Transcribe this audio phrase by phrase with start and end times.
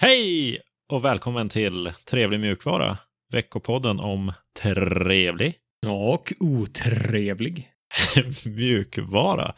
[0.00, 0.60] Hej
[0.92, 2.98] och välkommen till Trevlig mjukvara.
[3.32, 4.32] Veckopodden om
[4.62, 5.54] trevlig
[5.86, 7.68] Och otrevlig.
[8.46, 9.54] mjukvara.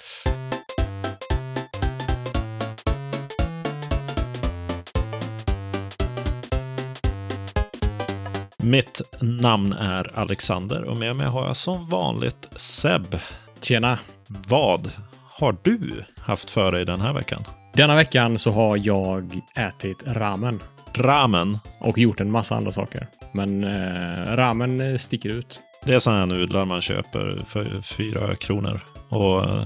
[8.59, 13.19] Mitt namn är Alexander och med mig har jag som vanligt Seb.
[13.61, 13.99] Tjena!
[14.27, 14.91] Vad
[15.31, 17.45] har du haft för dig den här veckan?
[17.73, 20.61] Denna veckan så har jag ätit ramen
[20.95, 21.59] Ramen.
[21.79, 23.06] och gjort en massa andra saker.
[23.33, 25.61] Men eh, ramen eh, sticker ut.
[25.84, 28.80] Det är sådana här nudlar man köper för fyra kronor.
[29.09, 29.64] Och eh,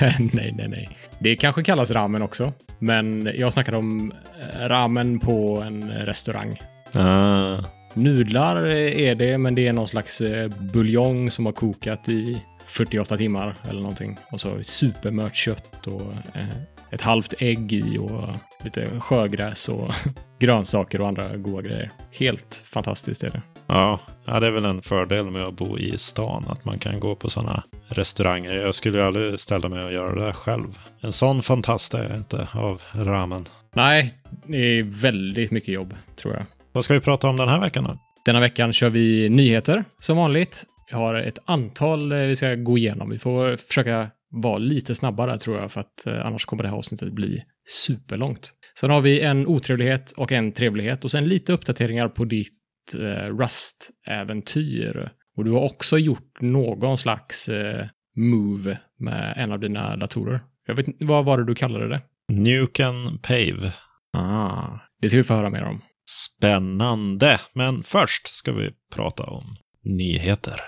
[0.18, 0.98] nej, nej, nej.
[1.18, 2.52] Det kanske kallas ramen också.
[2.78, 6.60] Men jag snackade om eh, ramen på en restaurang.
[6.94, 7.56] ah,
[7.94, 10.22] Nudlar är det, men det är någon slags
[10.58, 14.18] buljong som har kokat i 48 timmar eller någonting.
[14.30, 16.46] Och så supermört kött och eh,
[16.92, 18.28] ett halvt ägg i och
[18.64, 19.94] lite sjögräs och
[20.38, 21.90] grönsaker och andra goda grejer.
[22.10, 23.42] Helt fantastiskt är det.
[23.66, 27.14] Ja, det är väl en fördel med att bo i stan, att man kan gå
[27.14, 28.52] på sådana restauranger.
[28.52, 30.78] Jag skulle ju aldrig ställa mig och göra det själv.
[31.00, 33.44] En sån fantast är jag inte av ramen.
[33.74, 34.14] Nej,
[34.46, 36.46] det är väldigt mycket jobb, tror jag.
[36.72, 37.98] Vad ska vi prata om den här veckan då?
[38.24, 40.64] Denna veckan kör vi nyheter som vanligt.
[40.90, 43.10] Vi har ett antal eh, vi ska gå igenom.
[43.10, 46.76] Vi får försöka vara lite snabbare tror jag, för att eh, annars kommer det här
[46.76, 48.52] avsnittet bli superlångt.
[48.80, 52.52] Sen har vi en otrevlighet och en trevlighet och sen lite uppdateringar på ditt
[52.98, 55.10] eh, Rust-äventyr.
[55.36, 60.40] Och du har också gjort någon slags eh, move med en av dina datorer.
[60.66, 62.00] Jag vet inte, vad var det du kallade det?
[62.28, 63.72] Nuken Pave.
[64.12, 65.80] Ah, det ska vi få höra mer om.
[66.08, 67.40] Spännande!
[67.54, 70.60] Men först ska vi prata om nyheter.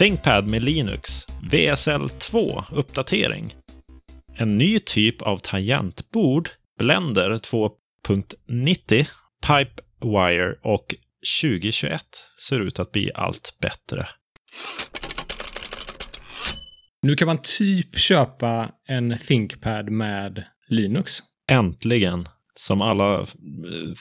[0.00, 1.26] ThinkPad med Linux.
[1.52, 3.54] VSL 2 uppdatering.
[4.36, 6.48] En ny typ av tangentbord,
[6.78, 9.06] Blender 2.90,
[9.46, 10.94] Pipewire och
[11.42, 12.02] 2021
[12.48, 14.08] ser ut att bli allt bättre.
[17.02, 21.18] Nu kan man typ köpa en ThinkPad med Linux.
[21.50, 22.28] Äntligen!
[22.54, 23.26] Som alla eh,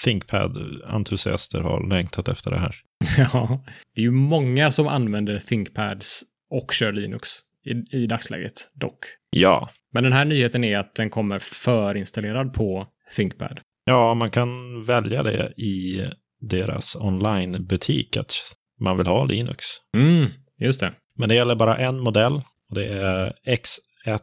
[0.05, 2.75] ThinkPad-entusiaster har längtat efter det här.
[3.17, 3.63] Ja,
[3.95, 7.29] det är ju många som använder ThinkPads och kör Linux
[7.65, 9.05] i, i dagsläget dock.
[9.29, 9.69] Ja.
[9.93, 13.59] Men den här nyheten är att den kommer förinstallerad på ThinkPad.
[13.85, 16.07] Ja, man kan välja det i
[16.41, 18.33] deras online-butik att
[18.79, 19.65] man vill ha Linux.
[19.97, 20.93] Mm, just det.
[21.15, 24.19] Men det gäller bara en modell och det är X1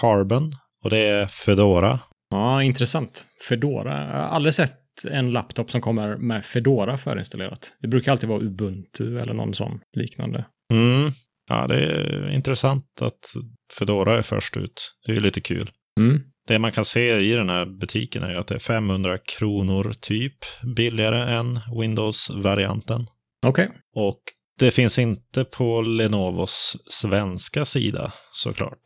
[0.00, 1.98] Carbon och det är Fedora.
[2.30, 3.28] Ja, intressant.
[3.48, 4.06] Fedora.
[4.06, 7.76] Jag har aldrig sett en laptop som kommer med Fedora förinstallerat.
[7.80, 10.44] Det brukar alltid vara Ubuntu eller någon sån liknande.
[10.72, 11.12] Mm.
[11.48, 13.32] Ja, det är intressant att
[13.78, 14.94] Fedora är först ut.
[15.06, 15.70] Det är ju lite kul.
[16.00, 16.20] Mm.
[16.48, 20.34] Det man kan se i den här butiken är att det är 500 kronor typ
[20.76, 23.06] billigare än Windows-varianten.
[23.46, 23.68] Okej.
[23.96, 24.20] Och
[24.58, 28.82] det finns inte på Lenovos svenska sida såklart.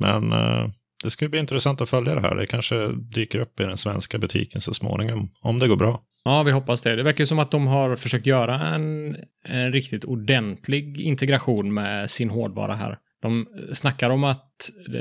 [0.00, 0.68] Men eh,
[1.02, 2.34] det ska bli intressant att följa det här.
[2.34, 6.02] Det kanske dyker upp i den svenska butiken så småningom, om det går bra.
[6.24, 6.96] Ja, vi hoppas det.
[6.96, 9.16] Det verkar som att de har försökt göra en,
[9.48, 12.98] en riktigt ordentlig integration med sin hårdvara här.
[13.22, 14.50] De snackar om att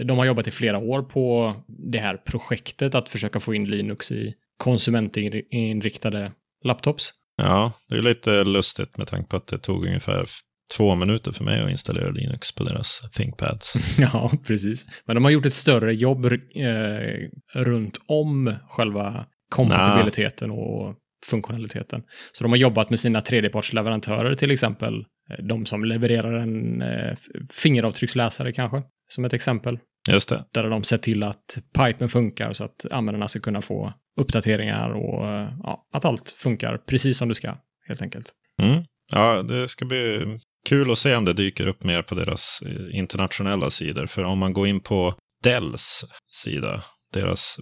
[0.05, 1.55] de har jobbat i flera år på
[1.91, 6.31] det här projektet att försöka få in Linux i konsumentinriktade
[6.63, 7.09] laptops.
[7.37, 10.25] Ja, det är lite lustigt med tanke på att det tog ungefär
[10.77, 13.73] två minuter för mig att installera Linux på deras ThinkPads.
[13.97, 14.85] Ja, precis.
[15.05, 16.31] Men de har gjort ett större jobb eh,
[17.53, 20.95] runt om själva kompatibiliteten och
[21.25, 22.03] funktionaliteten.
[22.31, 27.17] Så de har jobbat med sina tredjepartsleverantörer, till exempel eh, de som levererar en eh,
[27.51, 29.79] fingeravtrycksläsare kanske, som ett exempel.
[30.09, 30.45] Just det.
[30.53, 34.89] Där har de sett till att pipen funkar så att användarna ska kunna få uppdateringar
[34.89, 37.57] och eh, ja, att allt funkar precis som det ska,
[37.87, 38.31] helt enkelt.
[38.61, 38.83] Mm.
[39.11, 40.25] Ja, det ska bli
[40.69, 44.05] kul att se om det dyker upp mer på deras eh, internationella sidor.
[44.05, 46.83] För om man går in på Dells sida,
[47.13, 47.57] deras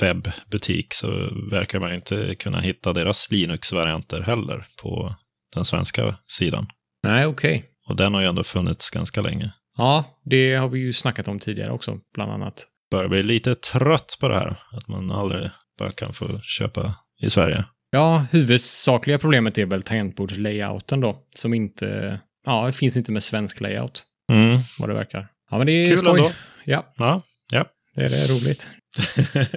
[0.00, 1.08] webbutik, så
[1.50, 5.14] verkar man inte kunna hitta deras Linux-varianter heller på
[5.54, 6.66] den svenska sidan.
[7.02, 7.64] Nej, okej.
[7.88, 9.52] Och den har ju ändå funnits ganska länge.
[9.76, 12.66] Ja, det har vi ju snackat om tidigare också, bland annat.
[12.90, 17.30] Börjar bli lite trött på det här, att man aldrig bara kan få köpa i
[17.30, 17.64] Sverige.
[17.90, 23.60] Ja, huvudsakliga problemet är väl tangentbordslayouten då, som inte, ja, det finns inte med svensk
[23.60, 24.02] layout,
[24.32, 24.58] Mm.
[24.78, 25.28] vad det verkar.
[25.50, 26.18] Ja, men det är Kul skoj.
[26.20, 26.32] ändå.
[26.64, 27.22] Ja, Ja,
[27.52, 27.64] ja.
[27.94, 28.70] det är det roligt.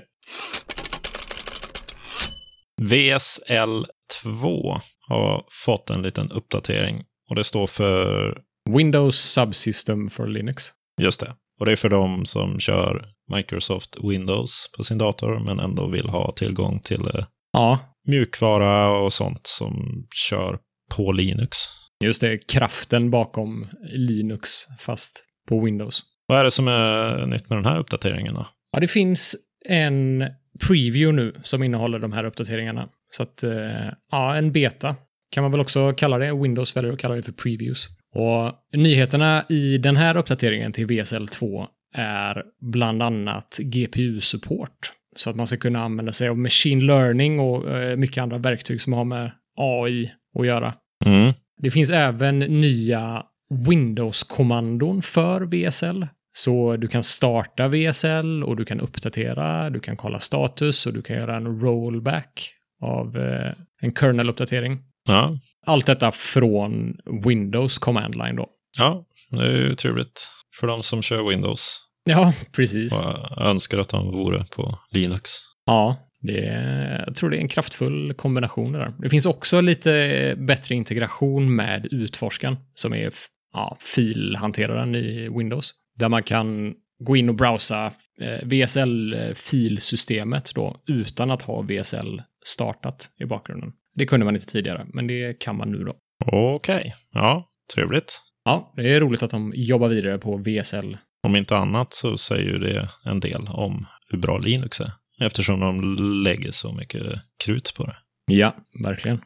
[2.82, 3.86] VSL
[4.24, 8.38] 2 har fått en liten uppdatering och det står för
[8.70, 10.64] Windows Subsystem for Linux.
[11.02, 11.36] Just det.
[11.60, 16.10] Och det är för de som kör Microsoft Windows på sin dator men ändå vill
[16.10, 20.60] ha tillgång till eh, Ja, mjukvara och sånt som kör
[20.96, 21.58] på Linux.
[22.04, 22.38] Just det.
[22.38, 24.50] Kraften bakom Linux
[24.80, 26.04] fast på Windows.
[26.28, 28.48] Vad är det som är nytt med den här uppdateringen då?
[28.72, 29.36] Ja, det finns
[29.66, 30.26] en
[30.68, 32.90] preview nu som innehåller de här uppdateringarna.
[33.12, 34.96] Så att, eh, ja, en beta
[35.32, 36.34] kan man väl också kalla det.
[36.34, 37.88] Windows väljer att kalla det för previews.
[38.16, 44.92] Och nyheterna i den här uppdateringen till VSL 2 är bland annat GPU-support.
[45.16, 48.82] Så att man ska kunna använda sig av machine learning och eh, mycket andra verktyg
[48.82, 50.74] som har med AI att göra.
[51.06, 51.34] Mm.
[51.62, 53.24] Det finns även nya
[53.68, 56.08] Windows-kommandon för VSL.
[56.34, 61.02] Så du kan starta VSL och du kan uppdatera, du kan kolla status och du
[61.02, 62.52] kan göra en rollback
[62.82, 64.80] av eh, en kernel-uppdatering.
[65.08, 65.38] Ja.
[65.66, 68.48] Allt detta från Windows command line då.
[68.78, 70.30] ja, det är ju trevligt
[70.60, 73.00] för de som kör Windows Ja, precis.
[73.00, 75.30] och önskar att de vore på Linux.
[75.66, 78.94] Ja, det är, jag tror det är en kraftfull kombination det där.
[79.00, 83.12] Det finns också lite bättre integration med utforskaren som är
[83.54, 85.74] ja, filhanteraren i Windows.
[85.96, 93.12] Där man kan gå in och browsa eh, VSL-filsystemet då utan att ha VSL startat
[93.20, 93.72] i bakgrunden.
[93.96, 95.96] Det kunde man inte tidigare, men det kan man nu då.
[96.26, 98.22] Okej, ja, trevligt.
[98.46, 100.98] Ja, det är roligt att de jobbar vidare på VSL.
[101.24, 104.92] Om inte annat så säger ju det en del om hur bra Linux är.
[105.20, 107.04] Eftersom de lägger så mycket
[107.44, 107.96] krut på det.
[108.26, 109.22] Ja, verkligen.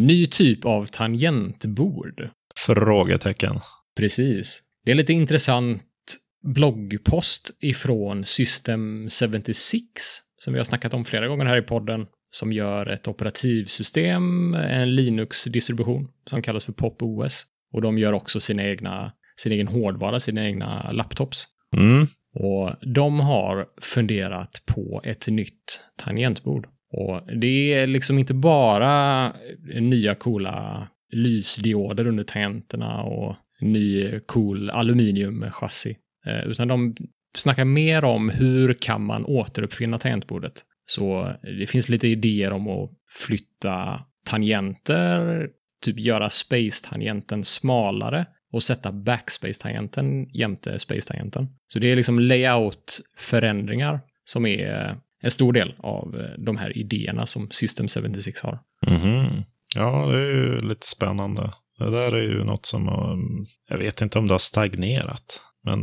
[0.00, 2.30] Ny typ av tangentbord.
[2.56, 3.60] Frågetecken.
[3.96, 4.62] Precis.
[4.84, 5.82] Det är lite intressant
[6.42, 9.82] bloggpost ifrån System 76
[10.38, 14.94] som vi har snackat om flera gånger här i podden som gör ett operativsystem, en
[14.94, 17.44] Linux-distribution som kallas för Pop OS.
[17.72, 21.44] Och de gör också sina egna, sin egen hårdvara, sina egna laptops.
[21.76, 22.06] Mm.
[22.34, 26.68] Och de har funderat på ett nytt tangentbord.
[26.92, 29.32] Och det är liksom inte bara
[29.80, 35.96] nya coola lysdioder under tangenterna och ny cool aluminiumchassi.
[36.26, 36.94] Eh, utan de
[37.36, 40.52] snackar mer om hur kan man återuppfinna tangentbordet.
[40.86, 42.90] Så det finns lite idéer om att
[43.26, 45.48] flytta tangenter,
[45.84, 51.48] typ göra space-tangenten smalare och sätta backspace-tangenten jämte space-tangenten.
[51.72, 57.26] Så det är liksom layout-förändringar som är en stor del av eh, de här idéerna
[57.26, 58.58] som System 76 har.
[58.86, 59.42] Mhm.
[59.74, 61.52] Ja, det är ju lite spännande.
[61.78, 65.78] Det där är ju något som, um, jag vet inte om det har stagnerat, men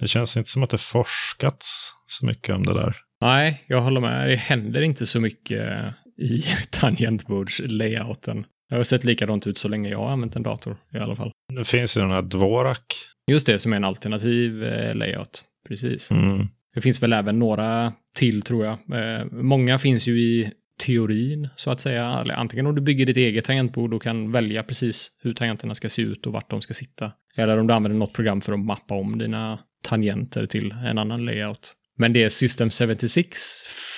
[0.00, 2.96] det känns inte som att det forskats så mycket om det där.
[3.20, 4.28] Nej, jag håller med.
[4.28, 6.40] Det händer inte så mycket i
[6.70, 8.44] tangentbords-layouten.
[8.68, 11.30] Det har sett likadant ut så länge jag har använt en dator i alla fall.
[11.56, 12.84] Det finns ju den här Dvorak.
[13.30, 15.44] Just det, som är en alternativ eh, layout.
[15.68, 16.10] Precis.
[16.10, 16.46] Mm.
[16.74, 18.72] Det finns väl även några till tror jag.
[18.72, 20.52] Eh, många finns ju i
[20.86, 22.18] teorin så att säga.
[22.20, 25.88] Eller antingen om du bygger ditt eget tangentbord och kan välja precis hur tangenterna ska
[25.88, 27.12] se ut och vart de ska sitta.
[27.36, 31.24] Eller om du använder något program för att mappa om dina tangenter till en annan
[31.24, 31.74] layout.
[31.98, 33.38] Men det System 76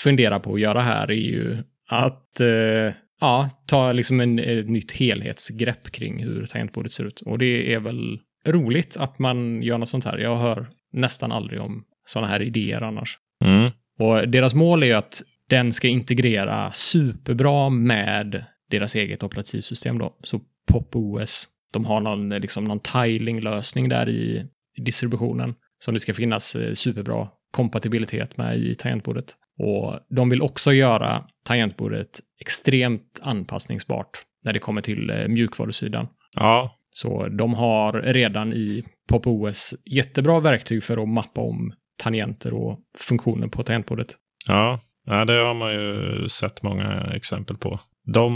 [0.04, 4.92] funderar på att göra här är ju att eh, ja, ta liksom en, ett nytt
[4.92, 7.20] helhetsgrepp kring hur tangentbordet ser ut.
[7.20, 10.18] Och det är väl roligt att man gör något sånt här.
[10.18, 13.18] Jag hör nästan aldrig om sådana här idéer annars.
[13.44, 13.70] Mm.
[13.98, 20.16] Och deras mål är ju att den ska integrera superbra med deras eget operativsystem då.
[20.24, 20.40] Så
[20.72, 24.46] Pop OS, de har någon, liksom, någon tiling-lösning där i
[24.76, 29.34] distributionen som det ska finnas eh, superbra kompatibilitet med i tangentbordet.
[29.58, 34.10] Och de vill också göra tangentbordet extremt anpassningsbart
[34.44, 36.06] när det kommer till eh, mjukvarusidan.
[36.36, 41.72] Ja, Så de har redan i Pop OS jättebra verktyg för att mappa om
[42.02, 44.08] tangenter och funktioner på tangentbordet.
[44.48, 44.80] ja.
[45.06, 47.80] ja, det har man ju sett många exempel på.
[48.14, 48.32] De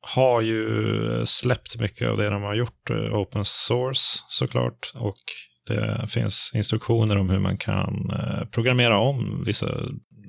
[0.00, 4.92] har ju släppt mycket av det de har gjort eh, open source såklart.
[4.94, 5.22] Och
[5.66, 9.66] det finns instruktioner om hur man kan eh, programmera om vissa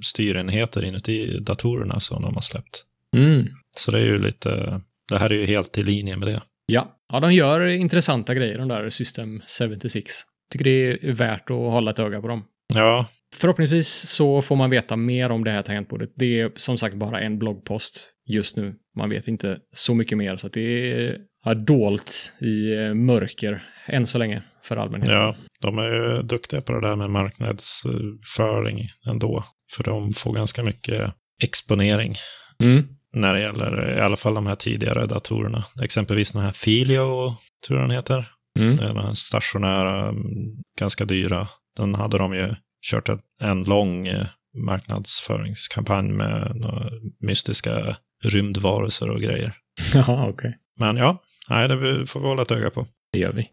[0.02, 2.84] styrenheter inuti datorerna som de har släppt.
[3.16, 3.48] Mm.
[3.78, 6.42] Så det är ju lite, det här är ju helt i linje med det.
[6.66, 6.98] Ja.
[7.14, 10.06] ja, de gör intressanta grejer, de där System 76.
[10.52, 12.44] Tycker det är värt att hålla ett öga på dem.
[12.74, 16.10] Ja, Förhoppningsvis så får man veta mer om det här tangentbordet.
[16.16, 18.76] Det är som sagt bara en bloggpost just nu.
[18.98, 20.92] Man vet inte så mycket mer, så det
[21.42, 25.16] är dolt i eh, mörker än så länge för allmänheten.
[25.16, 29.44] ja, de är ju duktiga på det där med marknadsföring ändå.
[29.72, 32.16] För de får ganska mycket exponering
[32.64, 32.88] Mm.
[33.14, 35.64] när det gäller i alla fall de här tidigare datorerna.
[35.84, 37.36] Exempelvis den här Filio,
[37.68, 38.26] tror jag den heter.
[38.60, 38.78] Mm.
[38.78, 40.24] Den här stationära, mm,
[40.80, 41.48] ganska dyra.
[41.78, 42.56] Den hade de ju
[42.92, 43.10] kört
[43.42, 49.54] en, lång eh, marknadsföringskampanj med några mystiska rymdvarelser och grejer.
[49.94, 50.58] Jaha, okej.
[50.80, 52.88] Men ja, nej, det får vi hålla ett öga på.
[53.12, 53.48] Det gör vi.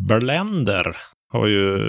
[0.00, 0.96] Blender
[1.30, 1.88] har ju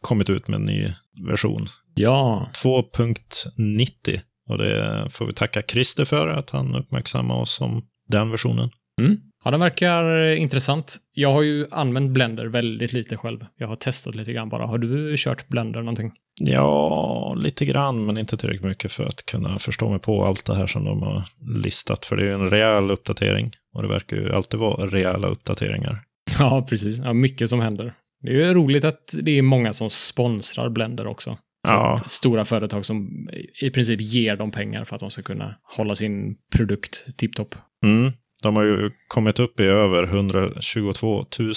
[0.00, 0.92] kommit ut med en ny
[1.28, 1.68] version.
[1.94, 4.20] Ja, 2.90.
[4.48, 8.70] Och det får vi tacka Christer för att han uppmärksammar oss om den versionen.
[9.00, 9.16] Mm.
[9.44, 10.96] Ja, den verkar intressant.
[11.12, 13.44] Jag har ju använt Blender väldigt lite själv.
[13.58, 14.66] Jag har testat lite grann bara.
[14.66, 16.12] Har du kört Blender någonting?
[16.40, 20.54] Ja, lite grann, men inte tillräckligt mycket för att kunna förstå mig på allt det
[20.54, 21.22] här som de har
[21.64, 22.04] listat.
[22.04, 23.50] För det är ju en rejäl uppdatering.
[23.74, 26.02] Och det verkar ju alltid vara rejäla uppdateringar.
[26.38, 27.00] Ja, precis.
[27.04, 27.94] Ja, mycket som händer.
[28.22, 31.30] Det är ju roligt att det är många som sponsrar Blender också.
[31.66, 31.98] Så Ja.
[32.06, 33.28] Stora företag som
[33.62, 37.54] i princip ger dem pengar för att de ska kunna hålla sin produkt tipptopp.
[37.84, 38.12] Mm.
[38.42, 41.54] De har ju kommit upp i över 122 000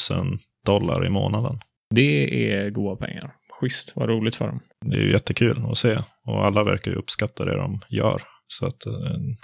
[0.66, 1.60] dollar i månaden.
[1.96, 3.32] Det är goda pengar.
[3.60, 4.60] Schysst, vad roligt för dem.
[4.86, 5.98] Det är ju jättekul att se.
[6.26, 8.22] Och alla verkar ju uppskatta det de gör.
[8.48, 8.94] Så att, eh,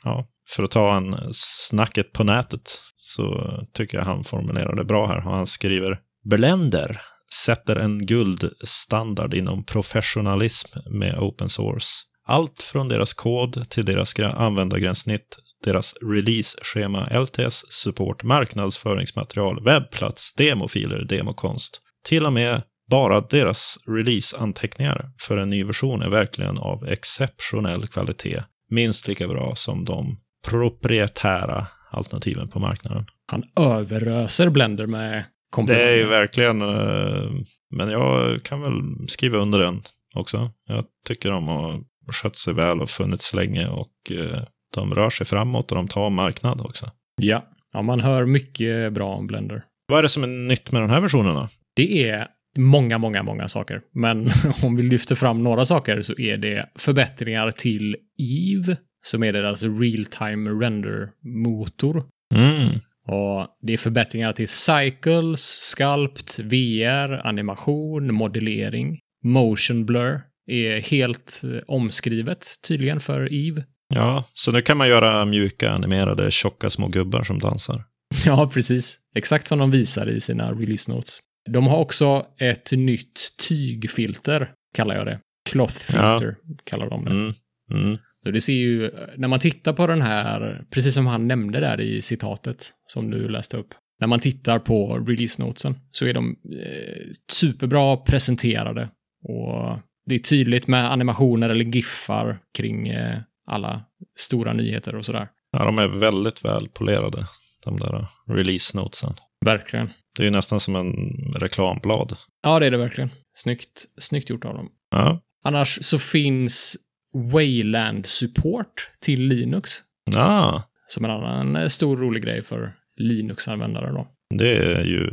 [0.04, 5.08] ja, för att ta en snacket på nätet så tycker jag han formulerar det bra
[5.08, 5.28] här.
[5.28, 7.02] Och han skriver Blender
[7.46, 11.88] sätter en guldstandard inom professionalism med open source.
[12.26, 21.82] Allt från deras kod till deras användargränssnitt, deras release-schema, LTS-support, marknadsföringsmaterial, webbplats, demofiler, demokonst.
[22.04, 28.44] Till och med bara deras releaseanteckningar för en ny version är verkligen av exceptionell kvalitet.
[28.70, 33.06] Minst lika bra som de proprietära alternativen på marknaden.
[33.32, 35.24] Han överöser Blender med
[35.68, 37.32] det är ju verkligen, eh,
[37.76, 39.82] men jag kan väl skriva under den
[40.16, 40.52] också.
[40.68, 45.26] Jag tycker de har skött sig väl och funnits länge och eh, de rör sig
[45.28, 46.92] framåt och de tar marknad också.
[47.22, 47.46] Ja.
[47.74, 49.64] ja, man hör mycket bra om Blender.
[49.88, 51.48] Vad är det som är nytt med den här versionen då?
[51.76, 52.28] Det är
[52.58, 53.82] många, många, många saker.
[53.94, 54.30] Men
[54.64, 59.64] om vi lyfter fram några saker så är det förbättringar till Eve, som är deras
[59.64, 62.04] real-time render-motor.
[62.36, 62.80] Mm.
[63.08, 69.00] Och det är förbättringar till Cycles, Sculpt, VR, animation, modellering.
[69.24, 73.64] Motion blur är helt eh, omskrivet tydligen för Eve.
[73.94, 77.84] Ja, så nu kan man göra mjuka animerade tjocka små gubbar som dansar.
[78.26, 78.98] Ja, precis.
[79.16, 81.20] Exakt som de visar i sina release notes.
[81.50, 85.20] De har också ett nytt tygfilter, kallar jag det.
[85.50, 87.12] Cloth filter, kallar de det.
[87.12, 87.34] Mm.
[87.74, 87.98] Mm.
[88.28, 91.82] Så det ser ju, när man tittar på den här, precis som han nämnde där
[91.82, 93.68] i citatet som du läste upp.
[94.00, 98.90] När man tittar på release notesen så är de eh, superbra presenterade.
[99.24, 103.82] Och det är tydligt med animationer eller giffar kring eh, alla
[104.20, 105.30] stora nyheter och sådär.
[105.52, 107.28] Ja, de är väldigt väl polerade,
[107.64, 109.14] de där release notesen.
[109.46, 109.90] Verkligen.
[110.18, 110.94] Det är ju nästan som en
[111.36, 112.18] reklamblad.
[112.44, 113.10] Ja, det är det verkligen.
[113.36, 114.70] Snyggt, snyggt gjort av dem.
[114.92, 116.78] Ja, Annars så finns
[117.14, 119.72] Wayland-support till Linux.
[120.12, 124.08] ja Som en annan eh, stor rolig grej för Linux-användare då.
[124.36, 125.10] det är ju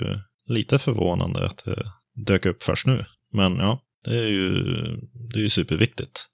[0.49, 1.83] lite förvånande att det
[2.27, 3.05] dök upp först nu.
[3.33, 4.55] Men ja, det är ju,
[5.33, 6.27] det är ju superviktigt.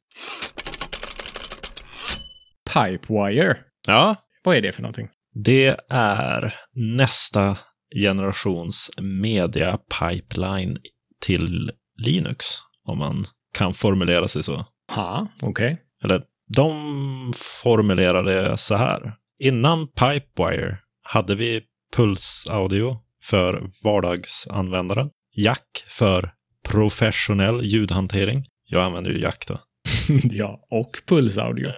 [2.75, 3.57] Pipewire.
[3.87, 5.09] Ja, Vad är det för någonting?
[5.45, 6.55] det är
[6.97, 7.57] nästa
[8.03, 10.77] generations media pipeline
[11.21, 11.71] till
[12.07, 12.45] Linux,
[12.85, 14.65] om man kan formulera sig så.
[14.95, 15.83] Ha, okej.
[16.05, 16.23] Eller
[16.55, 19.13] de formulerar det så här.
[19.39, 21.63] Innan Pipewire hade vi
[21.97, 26.31] pulsaudio för vardagsanvändaren, jack för
[26.69, 28.47] professionell ljudhantering.
[28.65, 29.61] Jag använder ju jack då.
[30.23, 31.73] ja, och pulsaudio.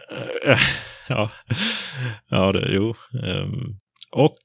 [1.08, 1.30] Ja,
[2.28, 2.94] ja det, jo.
[3.24, 3.78] Ehm,
[4.12, 4.38] och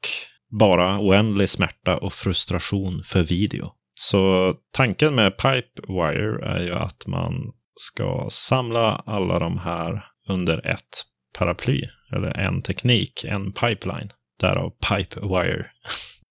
[0.60, 3.72] bara oändlig smärta och frustration för video.
[4.00, 7.34] Så tanken med Pipewire är ju att man
[7.78, 11.04] ska samla alla de här under ett
[11.38, 11.82] paraply,
[12.14, 14.10] eller en teknik, en pipeline.
[14.40, 15.66] Därav Pipewire.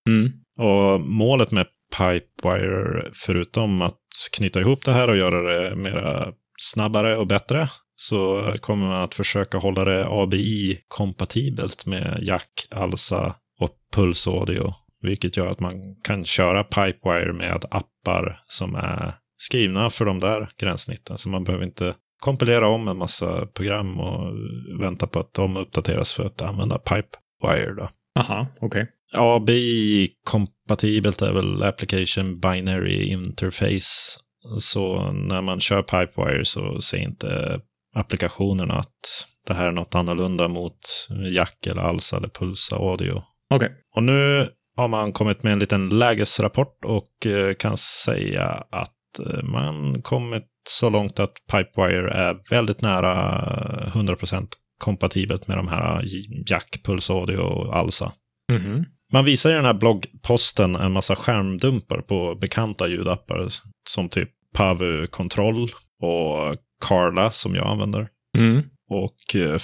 [0.08, 0.32] Mm.
[0.58, 4.00] Och målet med Pipewire, förutom att
[4.32, 9.14] knyta ihop det här och göra det mera snabbare och bättre, så kommer man att
[9.14, 14.74] försöka hålla det ABI-kompatibelt med jack, ALSA och pulsaudio.
[15.02, 15.72] Vilket gör att man
[16.04, 21.18] kan köra Pipewire med appar som är skrivna för de där gränssnitten.
[21.18, 24.34] Så man behöver inte kompilera om en massa program och
[24.80, 27.74] vänta på att de uppdateras för att använda Pipewire.
[27.74, 27.88] Då.
[28.18, 28.88] Aha, okej.
[29.14, 34.18] ABI-kompatibelt är väl Application Binary Interface.
[34.58, 37.60] Så när man kör Pipewire så ser inte
[37.94, 43.22] applikationerna att det här är något annorlunda mot jack eller alls eller pulsa audio.
[43.50, 43.72] Okej.
[43.94, 48.95] Och nu har man kommit med en liten lägesrapport och eh, kan säga att
[49.42, 53.42] man kommit så långt att Pipewire är väldigt nära
[53.86, 56.04] 100% kompatibelt med de här
[56.46, 58.12] Jack, Pulse Audio och Alsa.
[58.52, 58.84] Mhm.
[59.12, 63.48] Man visar i den här bloggposten en massa skärmdumpar på bekanta ljudappar
[63.88, 65.70] som typ Pavu Control
[66.02, 68.08] och Carla som jag använder.
[68.38, 68.62] Mm.
[68.90, 69.60] Och eh,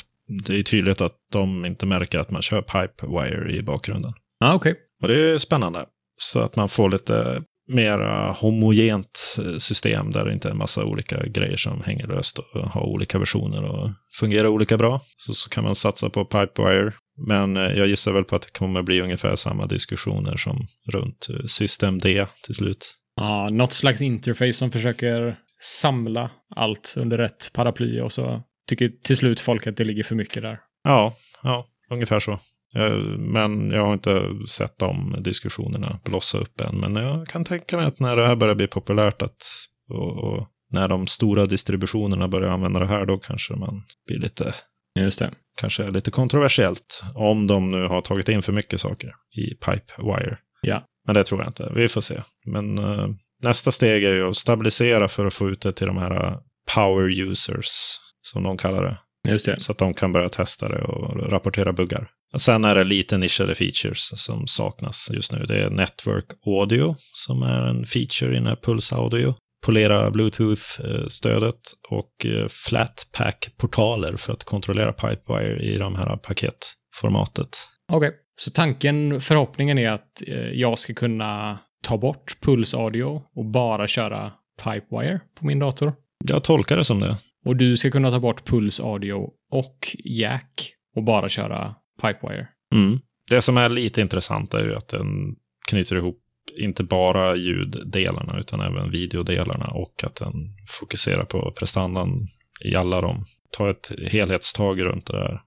[0.46, 4.12] det är tydligt att de inte märker att man kör Pipewire i bakgrunden.
[4.38, 4.76] Ja, okej.
[5.02, 5.86] Och det är spännande.
[6.16, 10.84] Så att man får lite mera homogent eh, system där det inte är en massa
[10.84, 15.00] olika grejer som hänger löst och har olika versioner och fungerar olika bra.
[15.16, 16.92] Så, så kan man satsa på Pipewire.
[17.26, 21.28] Men eh, jag gissar väl på att det kommer bli ungefär samma diskussioner som runt
[21.30, 22.94] eh, System D till slut.
[23.16, 29.16] Ja, något slags interface som försöker samla allt under ett paraply och så tycker till
[29.16, 30.58] slut folk att det ligger för mycket där.
[30.84, 32.40] Ja, ja, ungefär så.
[32.72, 36.78] Jag, men jag har inte sett de diskussionerna blossa upp än.
[36.80, 39.46] Men jag kan tänka mig att när det här börjar bli populärt att,
[39.90, 44.54] och, och när de stora distributionerna börjar använda det här, då kanske man blir lite,
[44.98, 45.30] Just det.
[45.60, 47.02] kanske lite kontroversiellt.
[47.14, 50.38] Om de nu har tagit in för mycket saker i Pipewire.
[50.60, 50.86] Ja.
[51.06, 51.72] Men det tror jag inte.
[51.74, 52.22] Vi får se.
[52.46, 53.08] Men eh,
[53.42, 56.38] nästa steg är ju att stabilisera för att få ut det till de här eh,
[56.74, 57.68] power users,
[58.22, 58.98] som de kallar det.
[59.30, 59.60] Just det.
[59.60, 62.10] Så att de kan börja testa det och rapportera buggar.
[62.36, 65.44] Sen är det lite nischade features som saknas just nu.
[65.48, 69.34] Det är Network Audio som är en feature i den här Pulse Audio.
[69.66, 77.48] Polera Bluetooth-stödet och eh, Flatpak-portaler för att kontrollera Pipewire i de här paketformatet.
[77.92, 78.12] Okej.
[78.36, 83.86] Så tanken, förhoppningen är att eh, jag ska kunna ta bort Puls Audio och bara
[83.86, 84.32] köra
[84.64, 85.94] Pipewire på min dator.
[86.28, 87.16] Jag tolkar det som det.
[87.46, 92.48] Och du ska kunna ta bort Puls Audio och Jack och bara köra Pipewire.
[92.74, 93.00] Mm.
[93.30, 95.34] Det som är lite intressant är ju att den
[95.68, 96.18] knyter ihop
[96.58, 100.34] inte bara ljuddelarna utan även videodelarna och att den
[100.68, 102.28] fokuserar på prestandan
[102.64, 103.24] i alla dem.
[103.50, 105.40] Ta ett helhetstag runt det där.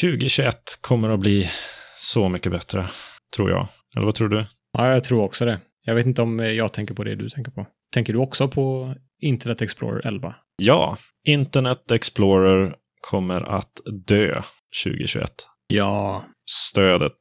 [0.00, 1.50] 2021 kommer att bli
[1.98, 2.88] så mycket bättre,
[3.36, 3.68] tror jag.
[3.96, 4.44] Eller vad tror du?
[4.72, 5.60] Ja, jag tror också det.
[5.84, 7.66] Jag vet inte om eh, jag tänker på det du tänker på.
[7.92, 10.34] Tänker du också på Internet Explorer 11?
[10.56, 12.74] Ja, Internet Explorer
[13.10, 14.42] kommer att dö
[14.84, 15.32] 2021.
[15.66, 16.24] Ja.
[16.50, 17.18] Stödet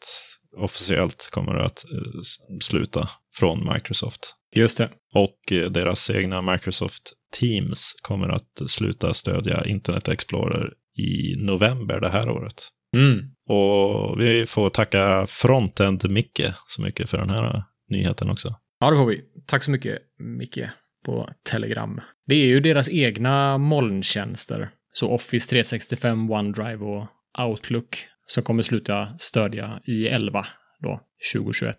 [0.57, 2.21] officiellt kommer att eh,
[2.61, 4.35] sluta från Microsoft.
[4.55, 4.89] Just det.
[5.13, 12.09] Och eh, deras egna Microsoft Teams kommer att sluta stödja Internet Explorer i november det
[12.09, 12.67] här året.
[12.95, 13.19] Mm.
[13.49, 18.55] Och vi får tacka Frontend-Micke så mycket för den här nyheten också.
[18.79, 19.21] Ja, det får vi.
[19.47, 20.59] Tack så mycket, Micke,
[21.05, 22.01] på Telegram.
[22.27, 24.69] Det är ju deras egna molntjänster.
[24.93, 27.07] Så Office 365, OneDrive och
[27.39, 30.47] Outlook som kommer sluta stödja i 11
[30.79, 30.99] då,
[31.33, 31.77] 2021.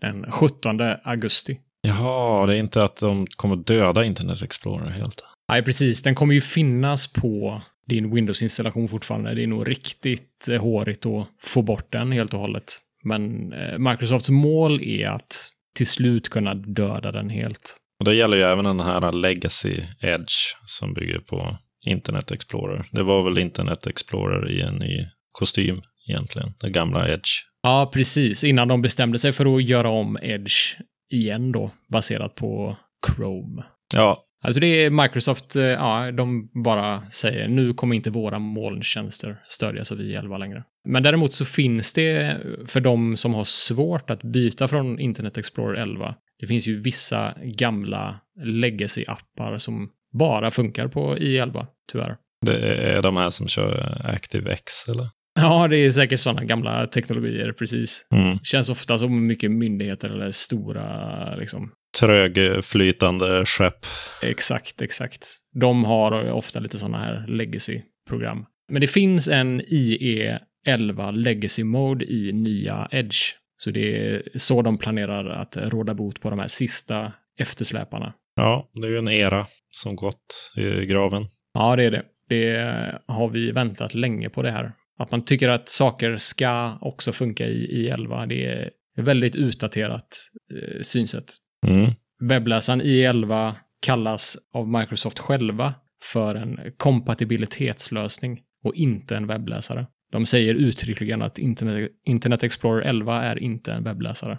[0.00, 1.58] Den 17 augusti.
[1.82, 5.22] Jaha, det är inte att de kommer döda Internet Explorer helt.
[5.48, 6.02] Nej, precis.
[6.02, 9.34] Den kommer ju finnas på din Windows-installation fortfarande.
[9.34, 12.78] Det är nog riktigt hårigt att få bort den helt och hållet.
[13.04, 17.76] Men eh, Microsofts mål är att till slut kunna döda den helt.
[17.98, 22.86] Och det gäller ju även den här Legacy Edge som bygger på Internet Explorer.
[22.90, 27.30] Det var väl Internet Explorer i en ny kostym egentligen, det gamla Edge.
[27.62, 28.44] Ja, precis.
[28.44, 30.76] Innan de bestämde sig för att göra om Edge
[31.10, 33.64] igen då, baserat på Chrome.
[33.94, 39.40] Ja, Alltså det är Microsoft, eh, ja, de bara säger nu kommer inte våra molntjänster
[39.48, 40.64] stödjas av i11 längre.
[40.88, 45.80] Men däremot så finns det för de som har svårt att byta från Internet Explorer
[45.80, 46.14] 11.
[46.40, 52.16] Det finns ju vissa gamla legacy-appar som bara funkar på i11, tyvärr.
[52.46, 55.08] det är de här som kör ActiveX, eller?
[55.40, 58.06] Ja, det är säkert sådana gamla teknologier, precis.
[58.12, 58.38] Mm.
[58.42, 61.70] Känns ofta som mycket myndigheter eller stora, liksom.
[62.00, 63.86] Trögflytande skepp.
[64.22, 65.28] Exakt, exakt.
[65.60, 68.46] De har ofta lite sådana här legacy-program.
[68.72, 73.16] Men det finns en IE 11 legacy mode i nya Edge.
[73.58, 78.14] Så det är så de planerar att råda bot på de här sista eftersläparna.
[78.36, 81.26] Ja, det är ju en era som gått i graven.
[81.54, 82.02] Ja, det är det.
[82.28, 84.72] Det har vi väntat länge på det här.
[84.98, 88.26] Att man tycker att saker ska också funka i, i 11.
[88.26, 90.08] Det är väldigt utdaterat
[90.52, 91.36] eh, synsätt.
[91.66, 91.90] Mm.
[92.22, 93.54] Webbläsaren i11
[93.86, 95.74] kallas av Microsoft själva
[96.12, 99.86] för en kompatibilitetslösning och inte en webbläsare.
[100.12, 104.38] De säger uttryckligen att Internet, Internet Explorer 11 är inte en webbläsare.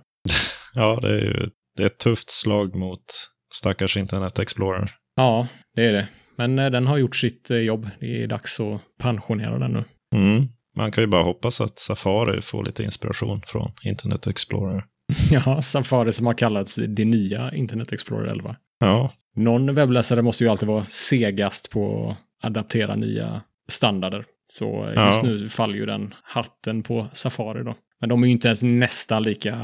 [0.74, 3.06] Ja, det är ju det är ett tufft slag mot
[3.54, 4.92] stackars Internet Explorer.
[5.16, 6.08] Ja, det är det.
[6.36, 7.90] Men eh, den har gjort sitt eh, jobb.
[8.00, 9.84] Det är dags att pensionera den nu.
[10.16, 10.44] Mm.
[10.78, 14.84] Man kan ju bara hoppas att Safari får lite inspiration från Internet Explorer.
[15.32, 18.56] Ja, Safari som har kallats det nya Internet Explorer 11.
[18.80, 22.10] Ja, Någon webbläsare måste ju alltid vara segast på
[22.42, 24.26] att adaptera nya standarder.
[24.48, 25.22] Så just Ja.
[25.24, 27.76] nu faller ju den hatten på Safari då.
[28.00, 29.56] Men de är ju inte ens nästan lika,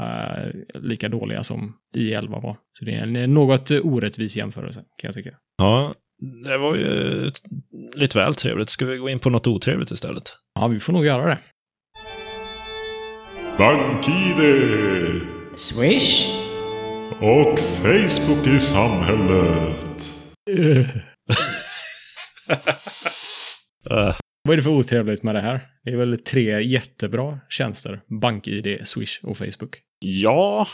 [0.74, 2.56] lika dåliga som i11 var.
[2.78, 5.30] Så det är en något orättvis jämförelse, kan jag tycka.
[5.58, 5.94] ja
[6.44, 7.30] det var ju
[7.94, 8.70] lite väl trevligt.
[8.70, 10.36] Ska vi gå in på något otrevligt istället?
[10.54, 11.38] Ja, vi får nog göra det.
[13.58, 14.36] BankID
[15.54, 16.28] Swish.
[17.20, 20.08] och Facebook i samhället.
[23.90, 24.14] Eh,
[24.44, 25.66] Vad är det för otrevligt med det här?
[25.84, 28.00] Det är väl tre jättebra tjänster.
[28.20, 29.76] BankID, Swish och Facebook.
[30.00, 30.66] ja,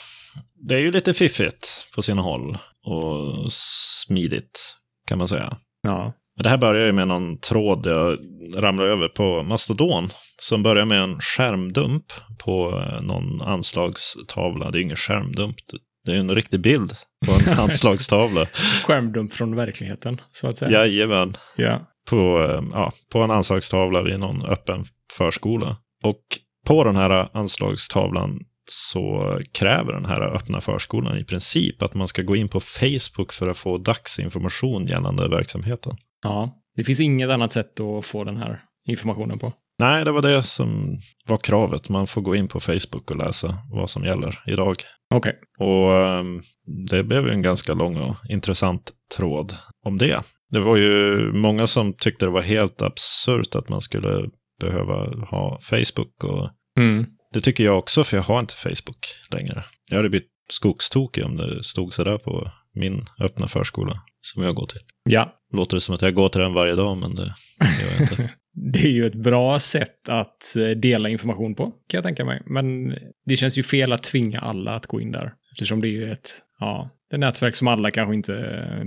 [0.68, 2.58] det är ju lite fiffigt på sina håll.
[2.84, 4.76] Och smidigt,
[5.08, 5.56] kan man säga.
[5.82, 6.12] Ja.
[6.36, 8.18] Men Det här börjar ju med någon tråd jag
[8.56, 10.08] ramlade över på Mastodon.
[10.40, 12.04] Som börjar med en skärmdump
[12.38, 14.70] på någon anslagstavla.
[14.70, 15.56] Det är ju ingen skärmdump.
[16.04, 16.92] Det är en riktig bild
[17.26, 18.46] på en anslagstavla.
[18.84, 20.70] Skärmdump från verkligheten, så att säga.
[20.70, 21.36] Jajamän.
[21.56, 21.86] ja.
[22.10, 25.76] På, eh, ja, på en anslagstavla vid någon öppen förskola.
[26.02, 26.20] Och
[26.66, 28.40] på den här anslagstavlan
[28.70, 33.32] så kräver den här öppna förskolan i princip att man ska gå in på Facebook
[33.32, 35.96] för att få dagsinformation gällande verksamheten.
[36.22, 36.54] Ja.
[36.76, 39.52] Det finns inget annat sätt att få den här informationen på.
[39.78, 41.88] Nej, det var det som var kravet.
[41.88, 44.76] Man får gå in på Facebook och läsa vad som gäller idag.
[45.14, 45.34] Okej.
[45.58, 46.42] Och ehm,
[46.88, 50.22] det blev ju en ganska lång och intressant tråd om det.
[50.50, 54.28] Det var ju många som tyckte det var helt absurt att man skulle
[54.60, 56.24] behöva ha Facebook.
[56.24, 57.06] Och Mm.
[57.32, 59.64] det tycker jag också, för jag har inte Facebook längre.
[59.90, 64.66] Jag hade blivit skogstokig om det stod sådär på min öppna förskola som jag går
[64.66, 64.80] till.
[65.04, 65.34] Ja.
[65.52, 67.22] Låter det som att jag går till den varje dag, men det
[67.60, 68.30] gör jag inte.
[68.72, 72.42] Det är ju ett bra sätt att eh, dela information på, kan jag tänka mig.
[72.46, 72.94] Men
[73.26, 75.32] det känns ju fel att tvinga alla att gå in där.
[75.52, 78.32] Eftersom det är ju ett, ja, är nätverk som alla kanske inte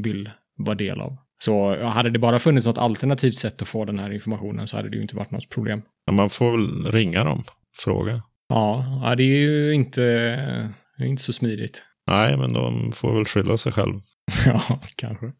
[0.03, 1.17] vill vara del av.
[1.43, 4.89] Så hade det bara funnits något alternativt sätt att få den här informationen så hade
[4.89, 5.81] det ju inte varit något problem.
[6.05, 7.43] Ja, man får väl ringa dem,
[7.77, 8.21] fråga.
[8.49, 10.03] Ja, det är ju inte,
[10.97, 11.83] är inte så smidigt.
[12.07, 13.93] Nej, men de får väl skylla sig själv.
[14.45, 15.31] Ja, kanske.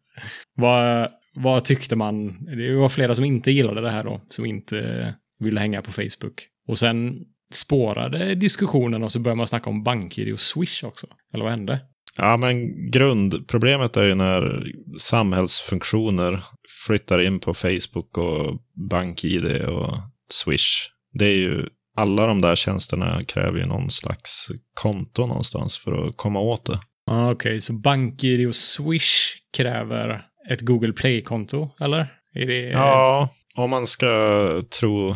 [0.54, 2.44] Vad, vad tyckte man?
[2.56, 6.46] Det var flera som inte gillade det här då, som inte ville hänga på Facebook.
[6.68, 11.06] Och sen spårade diskussionen och så började man snacka om BankID och Swish också.
[11.34, 11.80] Eller vad hände?
[12.16, 14.64] Ja, men grundproblemet är ju när
[14.98, 16.40] samhällsfunktioner
[16.86, 18.58] flyttar in på Facebook och
[18.90, 19.92] BankID och
[20.30, 20.88] Swish.
[21.12, 26.16] Det är ju, alla de där tjänsterna kräver ju någon slags konto någonstans för att
[26.16, 26.78] komma åt det.
[27.06, 32.12] Ah, Okej, så BankID och Swish kräver ett Google Play-konto, eller?
[32.34, 32.60] Är det...
[32.60, 35.14] Ja, om man ska tro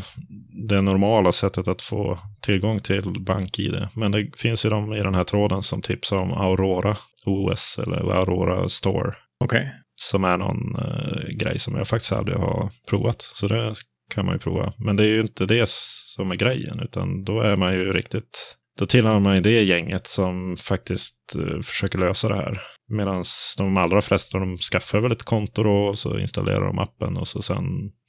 [0.68, 3.88] det normala sättet att få tillgång till BankID.
[3.94, 7.96] Men det finns ju de i den här tråden som tipsar om Aurora OS eller
[7.96, 9.14] Aurora Store.
[9.44, 9.72] Okej.
[10.01, 13.22] Som är någon eh, grej som jag faktiskt aldrig har provat.
[13.22, 13.75] Så det
[14.14, 14.72] kan man ju prova.
[14.79, 18.57] Men det är ju inte det som är grejen, utan då är man ju riktigt...
[18.79, 22.62] Då tillhör man ju det gänget som faktiskt eh, försöker lösa det här.
[22.88, 23.25] Medan
[23.59, 27.29] de allra flesta de skaffar väl ett konto då och så installerar de appen och
[27.29, 27.64] så sen...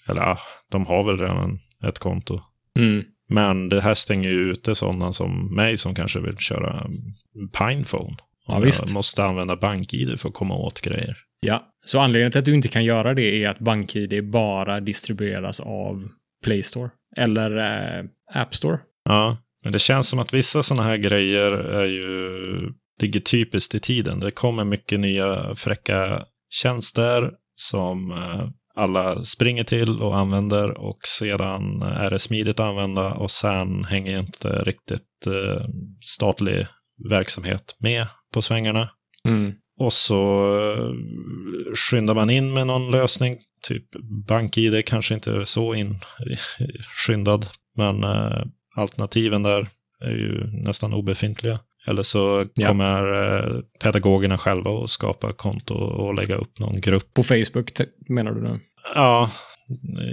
[0.10, 0.38] Eller ja,
[0.72, 2.40] de har väl redan ett konto.
[2.80, 3.04] Mm.
[3.30, 6.90] Men det här stänger ju ute sådana som mig som kanske vill köra
[7.58, 8.16] Pinephone.
[8.48, 8.94] Ja, visst.
[8.94, 11.16] måste använda BankID för att komma åt grejer.
[11.40, 15.60] Ja, så anledningen till att du inte kan göra det är att BankID bara distribueras
[15.60, 16.10] av
[16.44, 18.80] Play Store eller eh, App Store.
[19.06, 23.80] Ja, men det känns som att vissa sådana här grejer är ju, ligger typiskt i
[23.80, 24.20] tiden.
[24.20, 31.82] Det kommer mycket nya fräcka tjänster som eh, alla springer till och använder och sedan
[31.82, 35.66] är det smidigt att använda och sen hänger inte riktigt eh,
[36.02, 36.68] statlig
[37.10, 38.90] verksamhet med på svängarna.
[39.26, 39.54] Mm.
[39.80, 40.92] Och så eh,
[41.76, 43.38] skyndar man in med någon lösning.
[43.62, 43.84] Typ
[44.28, 47.46] BankID kanske inte är så inskyndad.
[47.76, 48.42] Men eh,
[48.76, 49.70] alternativen där
[50.02, 51.60] är ju nästan obefintliga.
[51.88, 57.14] Eller så kommer eh, pedagogerna själva att skapa konto och lägga upp någon grupp.
[57.14, 57.72] På Facebook
[58.10, 58.60] menar du nu?
[58.96, 59.32] Ja,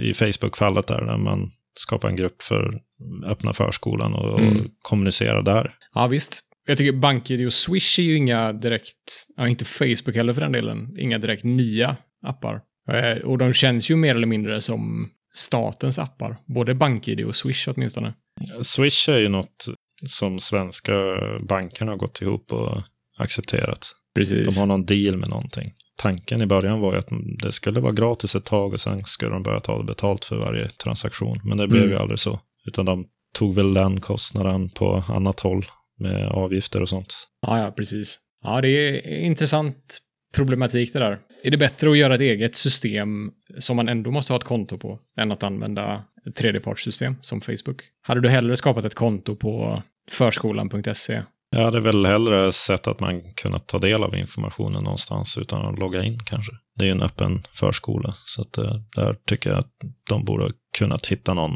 [0.01, 2.79] i Facebook-fallet där, när man skapar en grupp för
[3.25, 4.69] öppna förskolan och, och Mm.
[4.81, 5.73] kommunicerar där.
[5.93, 6.41] Ja, visst.
[6.67, 10.51] Jag tycker BankID och Swish är ju inga direkt, ja, inte Facebook heller för den
[10.51, 12.61] delen, inga direkt nya appar.
[12.91, 16.37] Eh, och de känns ju mer eller mindre som statens appar.
[16.45, 18.13] Både BankID och Swish åtminstone.
[18.61, 19.65] Swish är ju något
[20.05, 20.93] som svenska
[21.41, 22.81] bankerna har gått ihop och
[23.17, 23.87] accepterat.
[24.15, 24.55] Precis.
[24.55, 25.73] De har någon deal med någonting.
[25.97, 27.09] Tanken i början var ju att
[27.43, 30.69] det skulle vara gratis ett tag och sen skulle de börja ta betalt för varje
[30.69, 31.39] transaktion.
[31.43, 31.93] Men det blev Mm.
[31.95, 32.39] ju aldrig så.
[32.65, 35.65] Utan de tog väl den kostnaden på annat håll
[35.99, 37.27] med avgifter och sånt.
[37.41, 38.19] Ja, ja, precis.
[38.43, 39.97] Ja, det är intressant
[40.35, 41.19] problematik det där.
[41.43, 44.77] Är det bättre att göra ett eget system som man ändå måste ha ett konto
[44.77, 47.81] på än att använda ett tredjepartssystem som Facebook?
[48.01, 51.23] Hade du hellre skapat ett konto på förskolan.se?
[51.49, 55.79] Jag hade väl hellre sett att man kunnat ta del av informationen någonstans utan att
[55.79, 56.51] logga in kanske.
[56.77, 59.71] Det är ju en öppen förskola, så att, eh, där tycker jag att
[60.09, 61.51] de borde ha kunnat hitta någon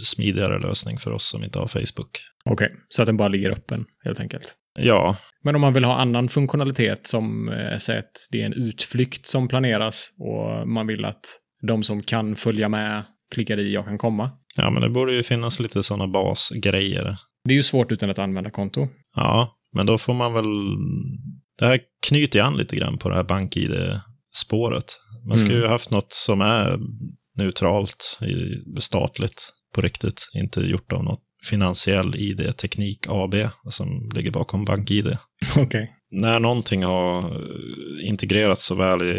[0.00, 2.18] smidigare lösning för oss som inte har Facebook.
[2.44, 4.54] Okej, så att den bara ligger öppen helt enkelt.
[4.78, 8.52] Ja, Men om man vill ha annan funktionalitet som eh, säg att det är en
[8.52, 11.24] utflykt som planeras och man vill att
[11.62, 13.04] de som kan följa med
[13.34, 14.30] klickar i jag kan komma.
[14.56, 17.16] ja men det borde ju finnas lite sådana basgrejer.
[17.46, 18.88] Det är ju svårt utan ett användarkonto.
[19.16, 20.44] Ja, men då får man väl...
[21.58, 24.84] Det här knyter ju an lite grann på det här bank-id-spåret.
[25.28, 25.64] Man skulle Mm.
[25.64, 26.78] ju haft något som är
[27.36, 28.18] neutralt,
[28.78, 30.28] statligt, på riktigt.
[30.34, 33.34] Inte gjort av något finansiell ID-teknik AB
[33.70, 35.18] som ligger bakom BankID.
[35.56, 35.92] Okej.
[36.10, 37.42] När någonting har
[38.02, 39.14] integrerats så väl i,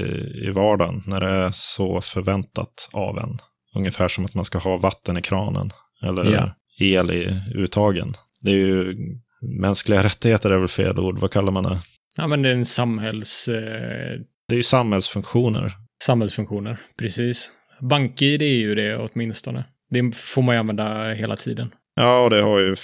[0.48, 3.40] i vardagen, när det är så förväntat av en.
[3.76, 5.72] Ungefär som att man ska ha vatten i kranen
[6.04, 6.56] eller Ja.
[6.80, 8.14] El i uttagen.
[8.42, 8.96] Det är ju
[9.42, 11.80] mänskliga rättigheter är väl fel ord, vad kallar man det?
[12.18, 13.48] Ja, men det är en samhälls...
[13.48, 15.72] Eh, Det är ju samhällsfunktioner.
[16.04, 16.78] samhällsfunktioner.
[17.00, 17.52] Precis.
[17.82, 19.66] BankID är ju det åtminstone.
[19.90, 21.72] Det får man ju använda hela tiden.
[21.96, 22.76] Ja, och det har ju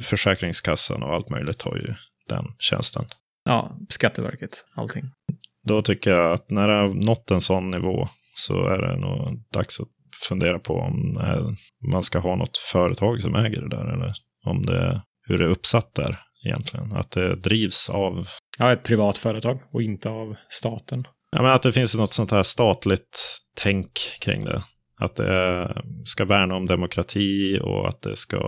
[0.00, 1.94] Försäkringskassan och allt möjligt har ju
[2.28, 3.04] den tjänsten.
[3.44, 5.04] Ja, Skatteverket, allting.
[5.66, 9.42] Då tycker jag att när det har nått en sån nivå så är det nog
[9.52, 9.88] dags att
[10.28, 11.46] fundera på om eh,
[11.92, 14.14] man ska ha något företag som äger det där eller
[14.46, 16.92] om det, hur det är uppsatt där egentligen.
[16.92, 18.28] Att det drivs av,
[18.58, 21.04] Ja, ett privat företag och inte av staten.
[21.36, 24.62] ja men att det finns något sånt här statligt tänk kring det.
[24.98, 28.40] Att det ska värna om demokrati och att det ska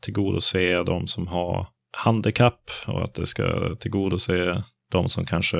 [0.00, 5.58] tillgodose de som har handikapp och att det ska tillgodose de som kanske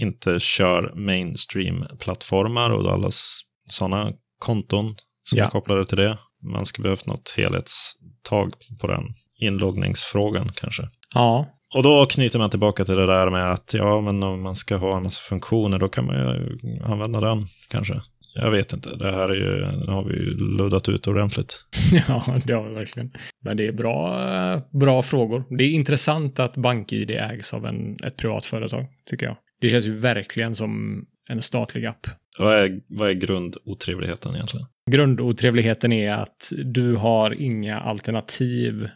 [0.00, 3.08] inte kör mainstream-plattformar och alla
[3.68, 5.44] sådana konton som Ja.
[5.44, 6.18] är kopplade till det.
[6.42, 9.04] Man skulle behövt något helhetstag på den
[9.40, 10.82] inloggningsfrågan kanske.
[11.14, 14.56] Ja, Och då knyter man tillbaka till det där med att ja, men om man
[14.56, 18.00] ska ha en massa funktioner, då kan man ju använda den kanske.
[18.34, 21.64] Jag vet inte, det här är ju, nu har vi ju luddat ut ordentligt.
[22.08, 23.12] ja det har vi verkligen.
[23.44, 25.44] Men det är bra, bra frågor.
[25.58, 29.36] Det är intressant att BankID ägs av en, ett privat företag, tycker jag.
[29.60, 32.06] Det känns ju verkligen som en statlig app.
[32.38, 34.66] Vad är, vad är grundotrevligheten egentligen?
[34.90, 38.88] Grundotrevligheten är att du har inga alternativ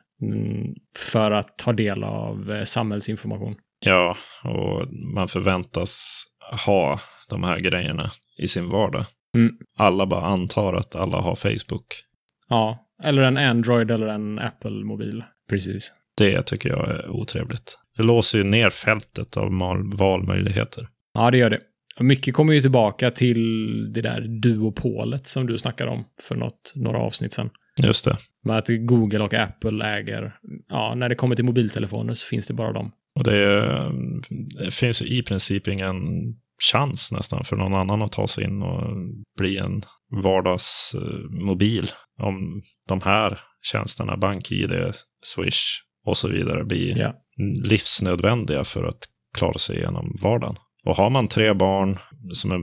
[0.96, 3.54] för att ta del av eh, samhällsinformation.
[3.84, 6.24] Ja, och man förväntas
[6.66, 9.04] ha de här grejerna i sin vardag.
[9.36, 9.56] Mm.
[9.76, 11.86] Alla bara antar att alla har Facebook.
[12.48, 15.24] Ja, eller en Android eller en Apple-mobil.
[15.50, 15.92] Precis.
[16.16, 17.78] Det tycker jag är otrevligt.
[17.96, 19.50] Det låser ju ner fältet av
[19.98, 20.88] valmöjligheter.
[21.14, 21.60] Ja, det gör det.
[22.00, 26.98] Mycket kommer ju tillbaka till det där duopolet som du snackade om för något, några
[26.98, 27.50] avsnitt sedan.
[27.82, 28.16] Just det.
[28.44, 30.34] Med att Google och Apple äger,
[30.68, 32.92] ja, när det kommer till mobiltelefoner så finns det bara dem.
[33.18, 33.90] Och det, är,
[34.64, 35.94] det finns i princip ingen
[36.72, 38.96] chans nästan för någon annan att ta sig in och
[39.38, 39.82] bli en
[40.22, 41.90] vardagsmobil.
[42.22, 44.70] Om de här tjänsterna, BankID,
[45.24, 45.62] Swish
[46.06, 47.14] och så vidare blir Ja.
[47.64, 50.56] livsnödvändiga för att klara sig igenom vardagen.
[50.86, 51.98] Och har man tre barn
[52.32, 52.60] som är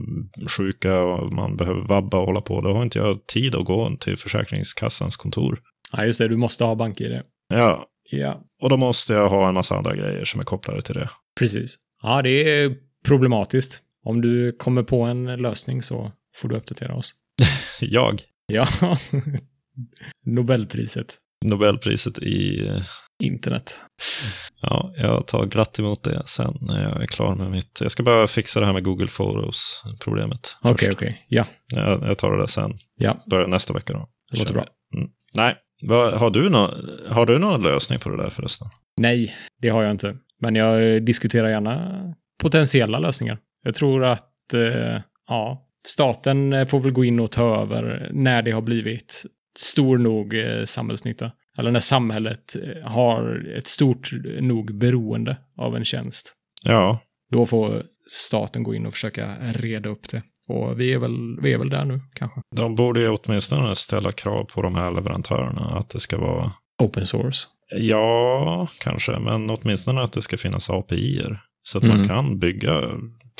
[0.48, 3.96] sjuka och man behöver vabba och hålla på, då har inte jag tid att gå
[4.00, 5.60] till Försäkringskassans kontor.
[5.92, 7.22] Ja, just det, du måste ha BankID.
[7.48, 10.94] Ja, Ja, och då måste jag ha en massa andra grejer som är kopplade till
[10.94, 11.10] det.
[11.38, 11.76] precis.
[12.02, 13.82] Ja, det är problematiskt.
[14.04, 17.14] Om du kommer på en lösning så får du uppdatera oss.
[17.80, 18.66] Jag, Ja,
[20.26, 21.18] Nobelpriset.
[21.44, 22.68] Nobelpriset i...
[23.20, 23.80] Internet.
[24.60, 27.78] Ja, jag tar glatt emot det sen när jag är klar med mitt...
[27.82, 30.56] Jag ska bara fixa det här med Google Photos-problemet.
[30.62, 30.98] Okej, först.
[30.98, 31.24] okej.
[31.28, 32.72] Ja, Jag, jag tar det där sen.
[32.96, 34.08] ja, Börjar nästa vecka då.
[34.32, 34.66] det låter bra.
[34.96, 35.08] Mm.
[35.36, 35.56] Nej,
[36.18, 36.74] har, du nå,
[37.08, 38.68] har du någon lösning på det där förresten?
[38.96, 40.16] Nej, det har jag inte.
[40.40, 42.00] Men jag diskuterar gärna
[42.42, 43.38] potentiella lösningar.
[43.62, 48.50] Jag tror att eh, ja, staten får väl gå in och ta över när det
[48.50, 49.22] har blivit
[49.58, 51.32] stor nog eh, samhällsnytta.
[51.60, 56.34] Eller när samhället eh, har ett stort nog beroende av en tjänst.
[56.62, 56.98] Ja,
[57.32, 60.22] Då får staten gå in och försöka reda upp det.
[60.48, 62.40] Och vi är väl, vi är väl där nu, kanske.
[62.56, 67.06] de borde ju åtminstone ställa krav på de här leverantörerna att det ska vara Open
[67.06, 67.48] source.
[67.76, 71.40] Ja, kanske, men åtminstone att det ska finnas API-er.
[71.62, 72.08] Så att man Mm.
[72.08, 72.82] kan bygga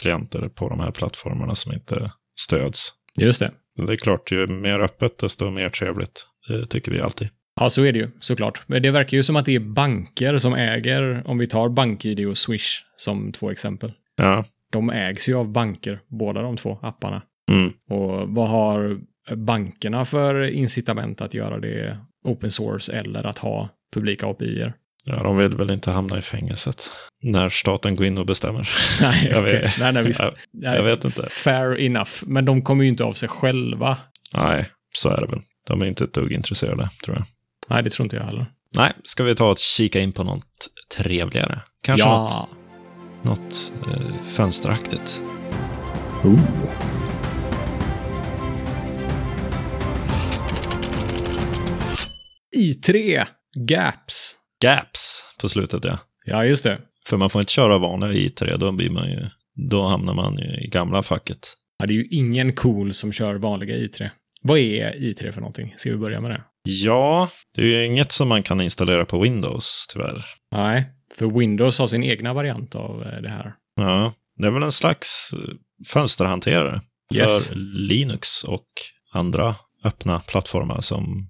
[0.00, 2.92] klienter på de här plattformarna som inte stöds.
[3.18, 3.50] Just det.
[3.86, 6.26] Det är klart, ju mer öppet desto mer trevligt.
[6.48, 7.28] Det tycker vi alltid.
[7.60, 8.60] Ja, så är det ju såklart.
[8.66, 12.26] Men det verkar ju som att det är banker som äger, om vi tar BankID
[12.26, 13.92] och Swish som två exempel.
[14.16, 14.44] Ja.
[14.72, 17.22] De ägs ju av banker, båda de två apparna.
[17.50, 17.72] Mm.
[17.90, 19.00] Och vad har
[19.36, 24.74] bankerna för incitament att göra det open source eller att ha publika API-er?
[25.04, 26.90] ja, de vill väl inte hamna i fängelset
[27.22, 28.68] när staten går in och bestämmer.
[29.02, 30.20] Nej, Jag vet- nej, nej, visst.
[30.22, 31.26] jag- Nej, jag vet inte.
[31.30, 32.10] Fair enough.
[32.26, 33.96] Men de kommer ju inte av sig själva.
[34.34, 35.40] Nej, så är det väl.
[35.66, 37.26] De är inte ett dugg intresserade, tror jag.
[37.70, 38.46] Nej, det tror inte jag heller.
[38.76, 41.60] Nej, ska vi ta och kika in på något trevligare?
[41.82, 42.48] Kanske något, ja.
[43.22, 45.22] något eh, fönsteraktigt.
[46.24, 46.40] Oh.
[52.56, 53.26] I3
[53.68, 54.36] Gaps.
[54.62, 55.98] Gaps på slutet, ja.
[56.24, 56.78] Ja, just det.
[57.06, 59.26] För man får inte köra vanliga i3, då blir man ju...
[59.70, 61.56] Då hamnar man ju i gamla facket.
[61.78, 64.10] Ja, det är ju ingen cool som kör vanliga i3.
[64.42, 65.74] Vad är i3 för någonting?
[65.76, 66.42] Ska vi börja med det?
[66.62, 70.24] Ja, det är ju inget som man kan installera på Windows, tyvärr.
[70.52, 73.54] Nej, för Windows har sin egna variant av eh, det här.
[73.76, 75.54] Ja, det är väl en slags eh,
[75.86, 76.80] fönsterhanterare
[77.14, 77.48] Yes.
[77.48, 77.54] för
[77.88, 78.66] Linux och
[79.12, 81.28] andra öppna plattformar som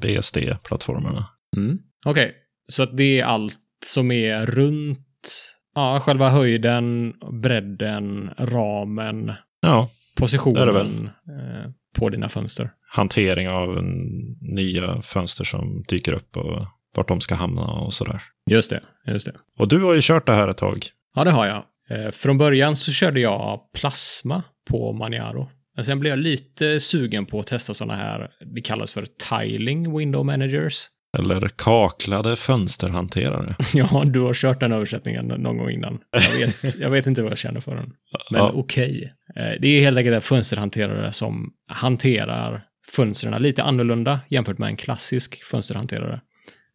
[0.00, 1.24] BSD-plattformarna.
[1.56, 1.78] Mm.
[2.06, 2.34] Okej,
[2.68, 4.98] så att det är allt som är runt
[5.74, 12.70] ja, själva höjden, bredden, ramen, Ja, positionen eh, på dina fönster.
[12.88, 13.82] hantering av
[14.40, 18.22] nya fönster som dyker upp och vart de ska hamna och sådär.
[18.50, 19.32] Just det, just det.
[19.58, 20.86] Och du har ju kört det här ett tag.
[21.14, 21.64] Ja, det har jag.
[21.90, 25.50] Eh, från början så körde jag plasma på Maniaro.
[25.74, 29.98] Men sen blev jag lite sugen på att testa sådana här, det kallas för tiling
[29.98, 30.86] window managers.
[31.18, 33.54] Eller kaklade fönsterhanterare.
[33.74, 35.98] Ja, du har kört den översättningen någon gång innan.
[36.40, 37.92] Jag vet, jag vet inte vad jag känner för den.
[38.30, 38.52] Men Ja.
[38.54, 39.12] okej.
[39.36, 42.64] Eh, Det är helt enkelt en fönsterhanterare som hanterar
[42.96, 46.20] fönstren lite annorlunda jämfört med en klassisk fönsterhanterare.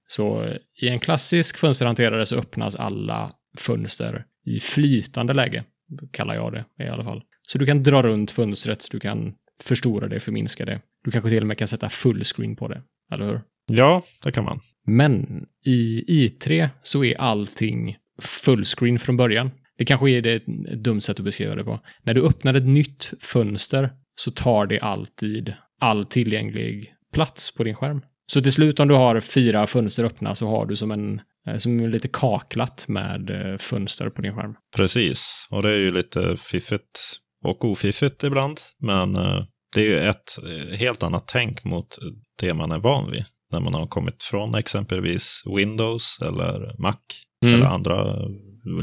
[0.08, 5.63] Så i en klassisk fönsterhanterare så öppnas alla fönster i flytande läge,
[6.12, 7.21] kallar jag det i alla fall.
[7.48, 10.82] Så du kan dra runt fönstret, du kan förstora det, förminska det.
[11.04, 12.82] Du kanske till och med kan sätta fullscreen på det,
[13.13, 13.41] eller hur?
[13.65, 14.60] Ja, det kan man.
[14.88, 19.51] Men i i3 så är allting fullscreen från början.
[19.78, 20.45] Det kanske är det ett
[20.84, 21.80] dumt sätt att beskriva det på.
[22.04, 27.75] När du öppnar ett nytt fönster så tar det alltid all tillgänglig plats på din
[27.75, 28.01] skärm.
[28.32, 31.58] Så till slut om du har fyra fönster öppna så har du som en eh,
[31.58, 34.56] som lite kaklat med eh, fönster på din skärm.
[34.75, 35.47] Precis.
[35.49, 38.60] Och det är ju lite fiffigt och ofiffigt ibland.
[38.80, 39.43] Men eh,
[39.75, 40.36] det är ju ett
[40.80, 41.97] helt annat tänk mot
[42.39, 43.25] det man är van vid.
[43.51, 46.95] När man har kommit från exempelvis Windows eller Mac
[47.43, 47.55] Mm.
[47.55, 48.15] eller andra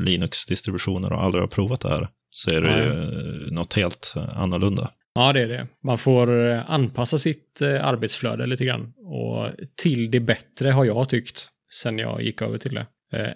[0.06, 2.08] Linux-distributioner och aldrig har provat det här.
[2.30, 4.90] Så är det ju något helt eh, annorlunda.
[5.14, 5.66] Ja, det är det.
[5.84, 8.92] Man får eh, anpassa sitt eh, arbetsflöde lite grann.
[8.96, 9.50] Och
[9.82, 12.86] till det bättre har jag tyckt sen jag gick över till det.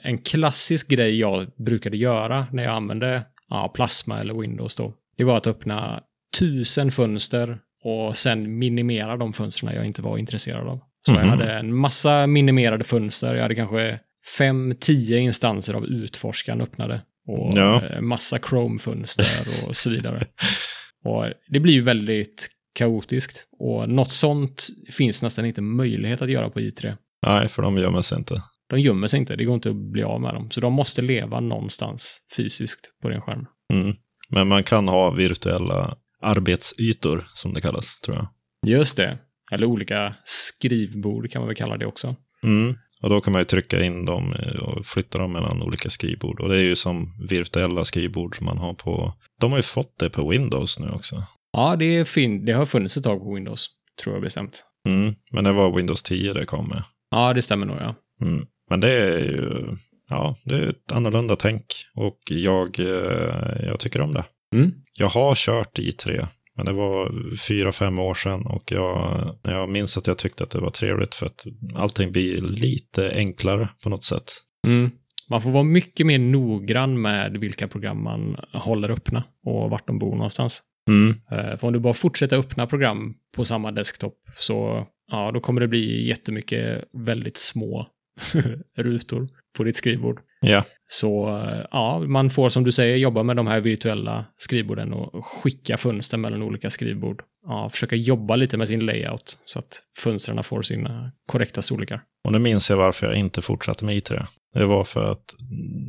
[0.03, 5.25] En klassisk grej jag brukade göra när jag använde ja, Plasma eller Windows då, det
[5.25, 6.03] var att öppna
[6.39, 10.81] tusen fönster och sen minimera de fönstren jag inte var intresserad av.
[11.07, 11.29] Så jag Mhm.
[11.31, 13.35] hade en massa minimerade fönster.
[13.35, 14.01] Jag hade kanske
[14.39, 17.03] fem, tio instanser av utforskaren öppnade.
[17.29, 17.83] Och Ja.
[17.91, 20.27] eh, massa Chrome-fönster och så vidare.
[21.05, 23.47] Och det blir ju väldigt kaotiskt.
[23.59, 26.97] Och något sånt finns nästan inte möjlighet att göra på i3.
[27.27, 28.43] Nej, för de gömmer sig inte.
[28.71, 30.51] De gömmer sig inte, det går inte att bli av med dem.
[30.51, 33.47] Så de måste leva någonstans fysiskt på din skärm.
[33.73, 33.97] Mm.
[34.29, 38.29] Men man kan ha virtuella arbetsytor, som det kallas, tror jag.
[38.67, 39.19] Just det.
[39.53, 42.17] Eller olika skrivbord kan man väl kalla det också.
[42.43, 42.75] Mm.
[43.03, 46.41] Och då kan man ju trycka in dem eh, och flytta dem mellan olika skrivbord.
[46.41, 49.15] Och det är ju som virtuella skrivbord som man har på...
[49.41, 51.23] De har ju fått det på Windows nu också.
[51.53, 53.69] Ja, det, är fin- det har funnits ett tag på Windows,
[54.03, 54.65] tror jag bestämt.
[54.89, 55.15] Mm.
[55.33, 56.83] Men det var Windows 10 det kom med.
[57.11, 57.95] Ja, det stämmer nog, ja.
[58.21, 58.47] Mm.
[58.71, 59.77] Men det är ju...
[60.09, 61.65] Ja, det är ett annorlunda tänk.
[61.95, 64.25] Och jag, eh, jag tycker om det.
[64.55, 64.73] Mm.
[64.99, 66.27] Jag har kört i3.
[66.57, 70.51] Men det var fyra, fem år sedan och jag, jag minns att jag tyckte att
[70.51, 71.45] det var trevligt för att
[71.75, 74.33] allting blir lite enklare på något sätt.
[74.67, 74.91] Mm.
[75.31, 79.99] Man får vara mycket mer noggrann med vilka program man håller öppna och vart de
[79.99, 80.63] bor någonstans.
[80.89, 81.15] Mm.
[81.31, 85.61] Eh, För om du bara fortsätter öppna program på samma desktop så ja, då kommer
[85.61, 87.87] det bli jättemycket väldigt små
[88.77, 90.21] rutor på ditt skrivbord.
[90.41, 94.93] Ja, Så eh, ja, man får som du säger jobba med de här virtuella skrivborden
[94.93, 97.23] och skicka fönster mellan olika skrivbord.
[97.47, 102.01] Ja, försöka jobba lite med sin layout så att fönstren får sina korrekta storlekar.
[102.25, 104.27] och nu minns jag varför jag inte fortsatte med i3.
[104.55, 105.35] Det var för att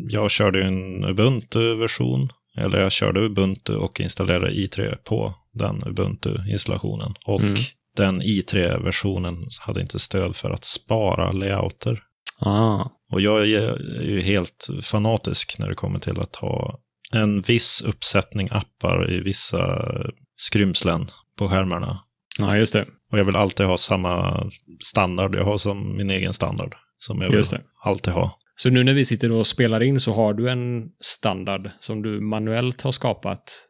[0.10, 7.14] jag körde en Ubuntu-version, eller jag körde Ubuntu och installerade i3 på den Ubuntu-installationen.
[7.26, 7.56] Och Mm.
[7.98, 12.00] den i3-versionen hade inte stöd för att spara layouter.
[12.40, 12.90] Ah.
[13.12, 16.80] Och jag är ju helt fanatisk när det kommer till att ha
[17.14, 19.92] en viss uppsättning appar i vissa
[20.38, 21.08] skrymslen
[21.38, 22.00] på skärmarna.
[22.38, 22.86] Ja, just det.
[23.12, 24.44] Och jag vill alltid ha samma
[24.84, 25.36] standard.
[25.36, 26.76] Jag har som min egen standard.
[27.00, 27.44] Som jag vill
[27.84, 28.40] alltid ha.
[28.56, 32.22] Så nu när vi sitter och spelar in så har du en standard som du
[32.22, 33.68] manuellt har skapat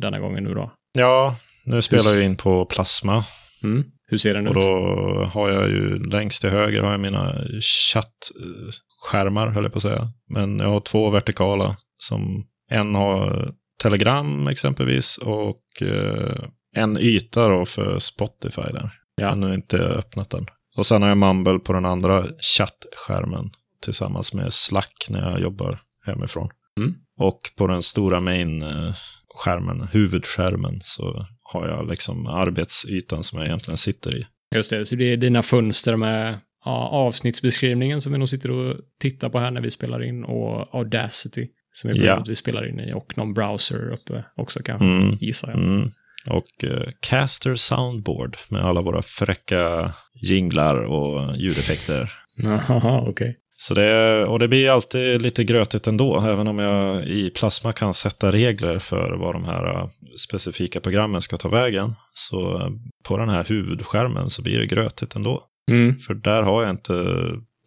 [0.00, 0.72] denna gången nu då?
[0.92, 3.24] Ja, nu spelar jag in på Plasma.
[3.62, 3.84] Mm.
[4.08, 4.62] Hur ser den Och ut?
[4.62, 9.82] då har jag ju längst till höger har jag mina chattskärmar, höll jag på att
[9.82, 10.08] säga.
[10.28, 13.48] Men jag har två vertikala som en har
[13.82, 16.44] Telegram exempelvis och eh,
[16.76, 18.90] en yta då för Spotify där.
[19.16, 19.28] Ja.
[19.28, 20.46] Har nu inte öppnat den.
[20.76, 22.24] Och sen har jag Mumble på den andra
[22.56, 23.50] chattskärmen
[23.82, 26.48] tillsammans med Slack när jag jobbar hemifrån.
[26.80, 26.94] Mm.
[27.18, 31.26] Och på den stora main-skärmen, huvudskärmen, så
[31.60, 34.26] har jag liksom arbetsytan som jag egentligen sitter i.
[34.54, 38.76] Just det, så det är dina fönster med ja, avsnittsbeskrivningen som vi nog sitter och
[39.00, 42.24] tittar på här när vi spelar in och Audacity som är Ja.
[42.28, 45.16] vi spelar in i och någon browser uppe också kanske, Mm.
[45.20, 45.58] gissar jag.
[45.58, 45.90] Mm.
[46.30, 49.92] Och eh, Caster Soundboard med alla våra fräcka
[50.22, 52.12] jinglar och ljudeffekter.
[52.36, 53.36] Jaha, okej.
[53.58, 57.94] Så det, och det blir alltid lite grötigt ändå, även om jag i Plasma kan
[57.94, 61.94] sätta regler för vad de här eh, specifika programmen ska ta vägen.
[62.14, 62.68] Så eh,
[63.08, 65.42] på den här huvudskärmen så blir det grötigt ändå.
[65.70, 65.98] Mm.
[65.98, 67.16] För där har jag inte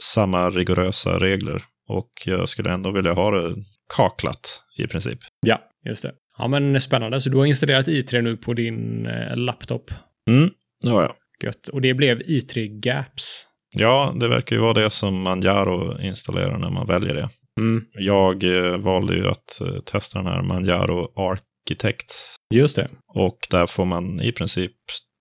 [0.04, 1.64] samma rigorösa regler.
[1.88, 3.56] Och jag skulle ändå vilja ha det
[3.96, 5.20] kaklat i princip.
[5.46, 6.12] Ja, just det.
[6.38, 7.22] Ja, men spännande.
[7.22, 9.92] Så du har installerat i3 nu på din eh, laptop.
[10.30, 10.50] Mm,
[10.84, 11.16] det har jag.
[11.44, 11.68] Gött.
[11.68, 13.49] Och det blev i3 Gaps.
[13.78, 17.30] Ja, det verkar ju vara det som Manjaro installerar när man väljer det.
[17.60, 17.84] Mm.
[17.92, 22.06] Jag eh, valde ju att eh, testa den här Manjaro Architect.
[22.54, 22.88] Just det.
[23.16, 24.72] Och där får man i princip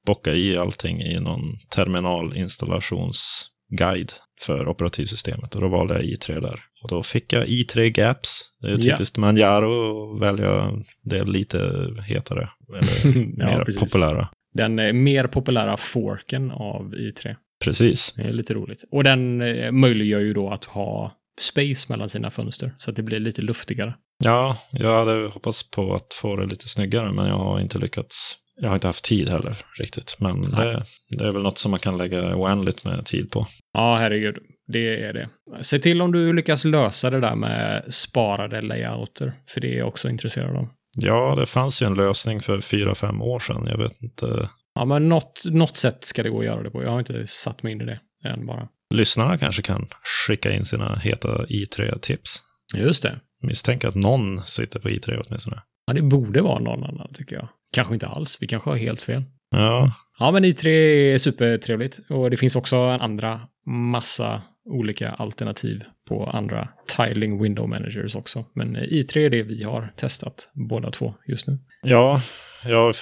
[0.06, 5.54] bocka i allting i någon terminalinstallationsguide för operativsystemet.
[5.54, 6.60] Och då valde jag i3 där.
[6.82, 8.40] Och då fick jag i3 Gaps.
[8.60, 8.78] Det är Ja.
[8.96, 10.72] typiskt Manjaro att välja
[11.04, 11.58] det lite
[12.06, 12.48] hetare.
[12.68, 13.92] Eller ja, mer precis.
[13.92, 14.28] populära.
[14.54, 17.36] Den eh, mer populära forken av i3.
[17.64, 18.12] Precis.
[18.16, 18.84] Det är lite roligt.
[18.90, 22.74] Och den eh, möjliggör ju då att ha space mellan sina fönster.
[22.78, 23.94] Så att det blir lite luftigare.
[24.24, 28.38] Ja, jag hade hoppats på att få det lite snyggare, men jag har inte lyckats.
[28.60, 30.84] Jag har inte haft tid heller riktigt, men det,
[31.18, 33.46] det är väl något som man kan lägga oändligt med tid på.
[33.72, 34.36] Ja, herregud.
[34.72, 35.28] Det är det.
[35.60, 39.32] Se till om du lyckas lösa det där med sparade layouter.
[39.48, 40.68] För det är jag också intresserad av.
[40.96, 43.66] Ja, det fanns ju en lösning för fyra, fem år sedan.
[43.70, 44.48] Jag vet inte.
[44.78, 46.82] Ja, men något, något sätt ska det gå att göra det på.
[46.82, 48.68] Jag har inte satt mig in i det än bara.
[48.94, 49.86] Lyssnarna kanske kan
[50.26, 52.42] skicka in sina heta i3-tips.
[52.74, 53.20] Just det.
[53.42, 55.56] Misstänker att någon sitter på i3 åtminstone.
[55.86, 57.48] Ja, det borde vara någon annan tycker jag.
[57.72, 58.38] Kanske inte alls.
[58.40, 59.22] Vi kanske har helt fel.
[59.50, 60.66] Ja, Ja, men i3
[61.14, 62.00] är supertrevligt.
[62.08, 68.44] Och det finns också en andra massa olika alternativ på andra tiling window managers också.
[68.54, 71.58] Men i3 är det vi har testat båda två just nu.
[71.82, 72.22] ja
[72.64, 72.94] jag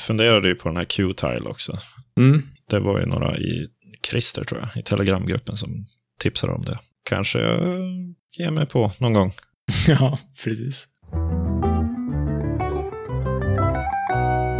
[0.00, 1.78] funderade ju på den här Q-tile också.
[2.16, 2.42] Mm.
[2.70, 3.68] Det var ju några i
[4.10, 5.86] Christer, tror jag, i Telegramgruppen som
[6.18, 6.78] tipsade om det.
[7.04, 7.60] Kanske jag
[8.38, 9.32] ger mig på någon gång.
[9.88, 10.88] ja, precis.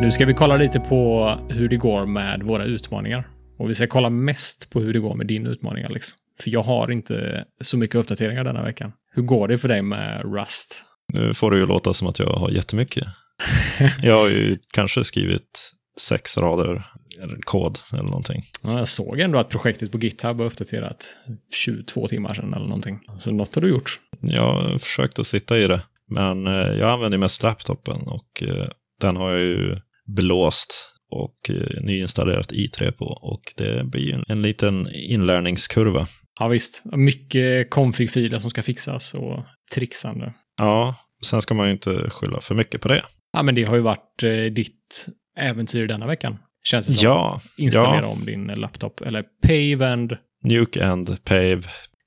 [0.00, 3.28] Nu ska vi kolla lite på hur det går med våra utmaningar.
[3.58, 6.08] Och vi ska kolla mest på hur det går med din utmaning, Alex.
[6.40, 8.92] För jag har inte så mycket uppdateringar denna veckan.
[9.12, 10.84] Hur går det för dig med Rust?
[11.12, 13.04] Nu får det ju låta som att jag har jättemycket.
[14.02, 16.86] Jag har ju kanske skrivit sex rader
[17.22, 18.42] eller kod eller någonting.
[18.62, 21.16] Ja, jag såg ändå att projektet på GitHub var uppdaterat
[21.54, 23.00] 22 timmar sedan eller någonting.
[23.18, 24.00] Så något har du gjort.
[24.20, 28.66] Jag har försökt att sitta i det, men eh, jag använder mest laptopen och eh,
[29.00, 29.76] den har jag ju
[30.06, 36.06] blåst och eh, nyinstallerat i3 på och det blir ju en, en liten inlärningskurva.
[36.40, 40.34] Ja visst, mycket config-filer som ska fixas och trixande.
[40.58, 40.94] Ja,
[41.26, 43.04] sen ska man ju inte skylla för mycket på det.
[43.32, 45.06] Ja, men det har ju varit eh, ditt
[45.38, 46.38] äventyr denna veckan.
[46.62, 47.08] Känns det som.
[47.08, 48.06] Ja, Installera ja.
[48.06, 49.00] om din laptop.
[49.00, 50.16] Eller pave and...
[50.44, 51.62] Nuke and Pave.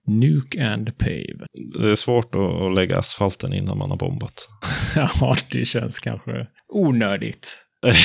[0.07, 1.47] Nuke and pave.
[1.80, 4.49] Det är svårt att, att lägga asfalten innan man har bombat.
[4.95, 7.59] ja, det känns kanske onödigt.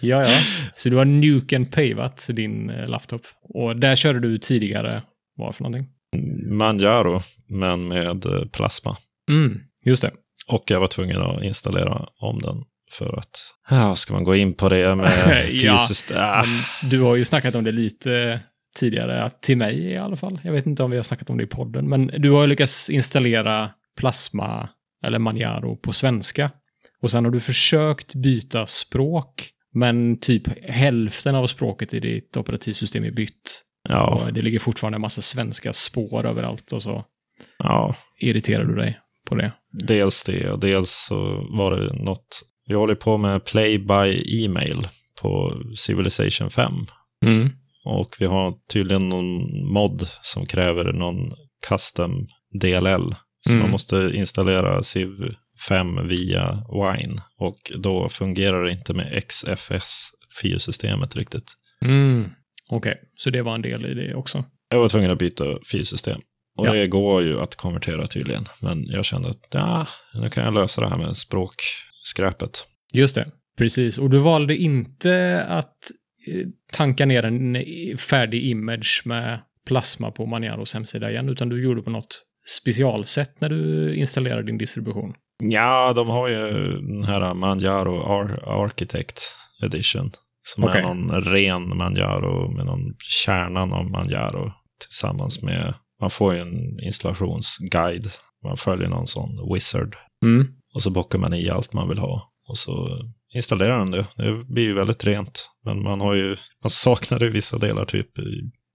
[0.00, 0.38] Ja, ja.
[0.74, 3.22] Så du har Nuke and pavat din eh, laptop.
[3.42, 5.02] Och där körde du tidigare,
[5.36, 5.88] vad för någonting?
[6.50, 8.96] Manjaro, men med eh, plasma.
[9.30, 10.10] Mm, just det.
[10.48, 13.52] Och jag var tvungen att installera om den för att...
[13.70, 15.10] Ja, ska man gå in på det med
[15.50, 16.10] Ja, fysiskt?
[16.10, 18.40] Men du har ju snackat om det lite
[18.76, 20.40] tidigare, att till mig i alla fall.
[20.44, 22.46] Jag vet inte om vi har snackat om det i podden, men du har ju
[22.46, 24.68] lyckats installera Plasma
[25.04, 26.50] eller Manjaro på svenska.
[27.02, 33.04] Och sen har du försökt byta språk Men typ hälften av språket i ditt operativsystem
[33.04, 33.62] är bytt.
[33.88, 37.04] Ja, Och det ligger fortfarande en massa svenska spår överallt och så
[37.58, 39.52] ja, irriterar du dig på det.
[39.72, 42.42] dels det och dels så var det något.
[42.68, 44.88] Vi håller på med Play by E-mail
[45.22, 46.72] på Civilization 5.
[47.24, 47.50] Mm.
[47.84, 51.32] Och vi har tydligen någon mod som kräver någon
[51.68, 52.26] custom
[52.60, 53.14] DLL.
[53.40, 53.62] Så Mm.
[53.62, 55.08] man måste installera Civ
[55.68, 57.22] 5 via Wine.
[57.38, 61.52] Och då fungerar det inte med XFS-filsystemet riktigt.
[61.84, 62.30] Mm.
[62.70, 64.44] Okej, så det var en del i det också.
[64.68, 66.20] Jag var tvungen att byta filsystem.
[66.56, 66.72] Och Ja.
[66.72, 68.44] det går ju att konvertera tydligen.
[68.62, 72.64] Men jag kände att ja, nu kan jag lösa det här med språkskräpet.
[72.94, 73.26] Just det,
[73.58, 73.98] precis.
[73.98, 75.76] Och du valde inte att
[76.28, 81.62] eh, tanka ner en eh, färdig image med plasma på Maniaros hemsida igen, utan du
[81.64, 82.22] gjorde på något
[82.60, 85.14] specialsätt när du installerade din distribution.
[85.42, 86.36] Ja, de har ju
[86.80, 89.20] den här Manjaro Ar- Architect
[89.62, 90.10] Edition.
[90.42, 90.80] Som Okej.
[90.80, 94.52] är någon ren Manjaro med någon kärnan av Manjaro.
[94.80, 98.10] Tillsammans med, man får ju en installationsguide.
[98.44, 99.96] Man följer någon sån wizard.
[100.24, 100.46] Mm.
[100.74, 102.32] Och så bockar man i allt man vill ha.
[102.48, 103.00] Och så
[103.34, 104.06] installerar den det.
[104.16, 105.50] Det blir ju väldigt rent.
[105.64, 108.10] Men man har ju, man saknar ju vissa delar, typ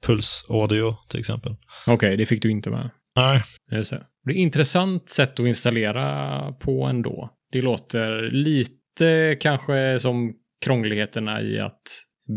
[0.05, 1.55] Puls Audio till exempel.
[1.87, 2.89] Okej, det fick du inte med.
[3.15, 3.43] Nej.
[3.71, 4.03] Just det.
[4.23, 7.29] Det är ett intressant sätt att installera på ändå.
[7.51, 10.33] Det låter lite kanske som
[10.65, 11.81] krångligheterna i att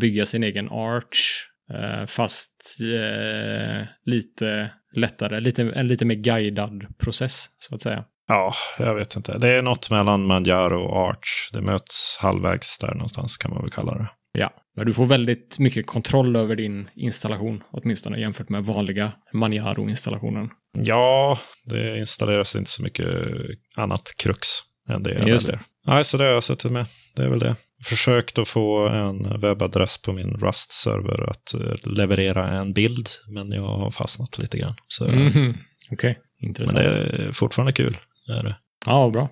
[0.00, 1.46] bygga sin egen arch.
[1.72, 8.04] Eh, Fast eh, lite lättare, lite, en lite mer guidad process så att säga.
[8.28, 9.38] Ja, jag vet inte.
[9.38, 11.50] Det är något mellan Manjaro och Arch.
[11.52, 14.08] Det möts halvvägs där någonstans kan man väl kalla det.
[14.38, 20.50] Ja, men du får väldigt mycket kontroll över din installation, åtminstone jämfört med vanliga Maniaro-installationen.
[20.78, 23.06] Ja, det installeras inte så mycket
[23.76, 24.48] annat krux
[24.88, 25.62] än det jag Just väljer.
[25.86, 26.86] Nej, så det har jag suttit med.
[27.16, 27.56] Det är väl det.
[27.84, 33.62] Försökt att få en webbadress på min Rust-server att eh, leverera en bild, men jag
[33.66, 34.74] har fastnat lite grann.
[34.88, 35.54] Så, Mhm.
[35.90, 36.78] Okej, Men intressant.
[36.78, 36.90] det
[37.26, 37.96] är fortfarande kul.
[38.38, 38.56] Är det.
[38.86, 39.30] Ja, bra.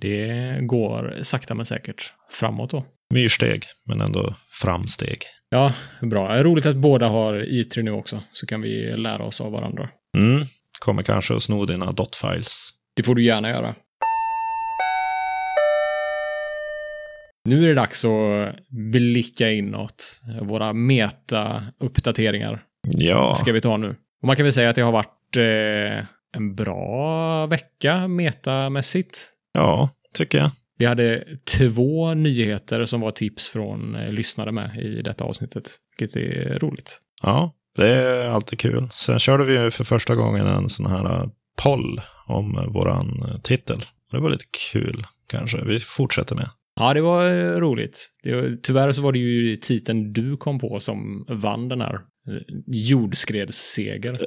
[0.00, 2.84] Det går sakta men säkert framåt då.
[3.14, 5.18] Myrsteg, men ändå framsteg.
[5.48, 5.72] Ja,
[6.02, 6.42] bra.
[6.42, 9.88] Roligt att båda har i3 nu också, så kan vi lära oss av varandra.
[10.16, 10.46] Mm.
[10.80, 12.68] Kommer kanske att sno dina dot-files.
[12.96, 13.74] Det får du gärna göra.
[17.44, 18.54] Nu är det dags att
[18.92, 20.20] blicka inåt.
[20.42, 23.88] Våra meta-uppdateringar Ja, ska vi ta nu.
[24.22, 29.28] Och man kan väl säga att det har varit eh, en bra vecka metamässigt.
[29.52, 30.50] ja, tycker jag.
[30.78, 31.24] Vi hade
[31.58, 36.98] två nyheter som var tips från eh, lyssnare med i detta avsnittet, vilket är roligt.
[37.22, 38.88] Ja, det är alltid kul.
[38.92, 41.28] Sen körde vi ju för första gången en sån här
[41.62, 43.84] poll om eh, våran eh, titel.
[44.10, 45.64] Det var lite kul, kanske.
[45.64, 46.48] Vi fortsätter med.
[46.80, 48.10] Ja, det var eh, roligt.
[48.22, 51.94] Det var, tyvärr så var det ju titeln du kom på som vann den här
[51.94, 52.00] eh,
[52.66, 54.12] jordskredsseger.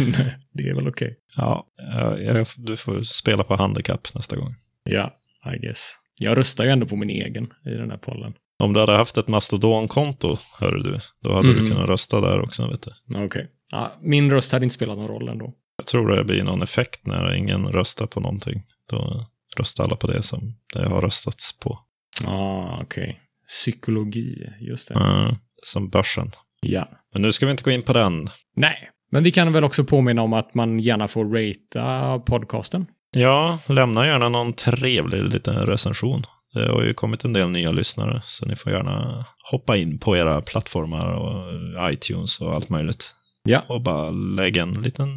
[0.00, 1.16] Men eh, det är väl okej.
[1.36, 4.54] ja, jag, jag, du får spela på handikapp nästa gång.
[4.84, 5.12] Ja,
[5.54, 5.92] I guess.
[6.18, 8.32] Jag röstar ju ändå på min egen i den här pollen.
[8.62, 11.64] Om du hade haft ett Mastodon-konto, hör du, då hade Mm.
[11.64, 13.24] du kunnat rösta där också, vet du.
[13.24, 13.46] Okej.
[13.70, 15.54] Ja, min röst hade inte spelat någon roll ändå.
[15.76, 18.62] Jag tror det blir någon effekt när ingen röstar på någonting.
[18.90, 19.26] Då
[19.56, 21.78] röstar alla på det som det har röstats på.
[22.22, 23.20] Ja, ah, okej.
[23.48, 24.94] Psykologi, just det.
[24.94, 26.30] Mm, som börsen.
[26.60, 26.88] Ja.
[27.12, 28.28] Men nu ska vi inte gå in på den.
[28.56, 32.86] Nej, men vi kan väl också påminna om att man gärna får ratea podcasten.
[33.10, 36.26] Ja, lämna gärna någon trevlig liten recension.
[36.54, 40.16] Det har ju kommit en del nya lyssnare, så ni får gärna hoppa in på
[40.16, 43.14] era plattformar och iTunes och allt möjligt.
[43.44, 43.64] Ja.
[43.68, 45.08] Och bara lägga en liten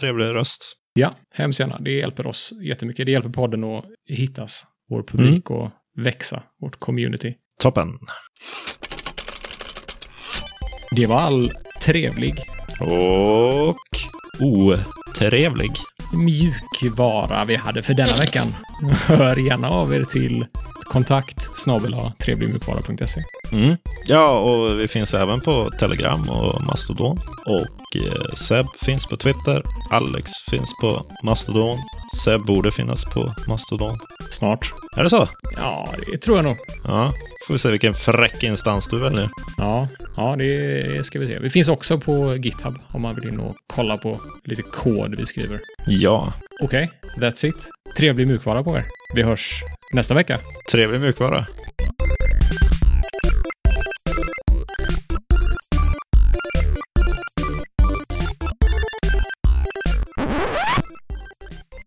[0.00, 0.76] trevlig röst.
[0.96, 1.78] Ja, hemskt gärna.
[1.78, 3.06] Det hjälper oss jättemycket.
[3.06, 7.34] Det hjälper podden att hittas, vår publik och växa, vårt community.
[7.60, 7.98] Toppen!
[10.96, 11.52] Det var all
[11.84, 12.34] trevlig
[12.80, 13.76] Och
[14.40, 15.70] otrevlig
[16.12, 18.54] mjukvara vi hade för denna veckan.
[19.06, 20.46] Hör gärna av er till
[20.84, 23.22] kontakt snabel trevligmjukvara.se.
[23.52, 23.76] Mm.
[24.06, 27.20] Ja, och vi finns även på Telegram och Mastodon.
[27.46, 29.62] Och eh, Seb finns på Twitter.
[29.90, 31.78] Alex finns på Mastodon.
[32.16, 33.98] Seb borde finnas på Mastodon.
[34.34, 34.72] Snart.
[34.96, 35.28] Är det så?
[35.56, 36.56] Ja, det tror jag nog.
[36.84, 37.12] Ja,
[37.46, 39.30] får vi se vilken fräck instans du väljer.
[39.58, 41.38] Ja, ja, det ska vi se.
[41.38, 45.26] Vi finns också på GitHub om man vill in och kolla på lite kod vi
[45.26, 45.60] skriver.
[45.86, 47.68] Ja, Okej, that's it.
[47.98, 48.84] Trevlig mjukvara på er.
[49.14, 49.62] Vi hörs
[49.92, 50.38] nästa vecka.
[50.72, 51.46] trevlig mjukvara.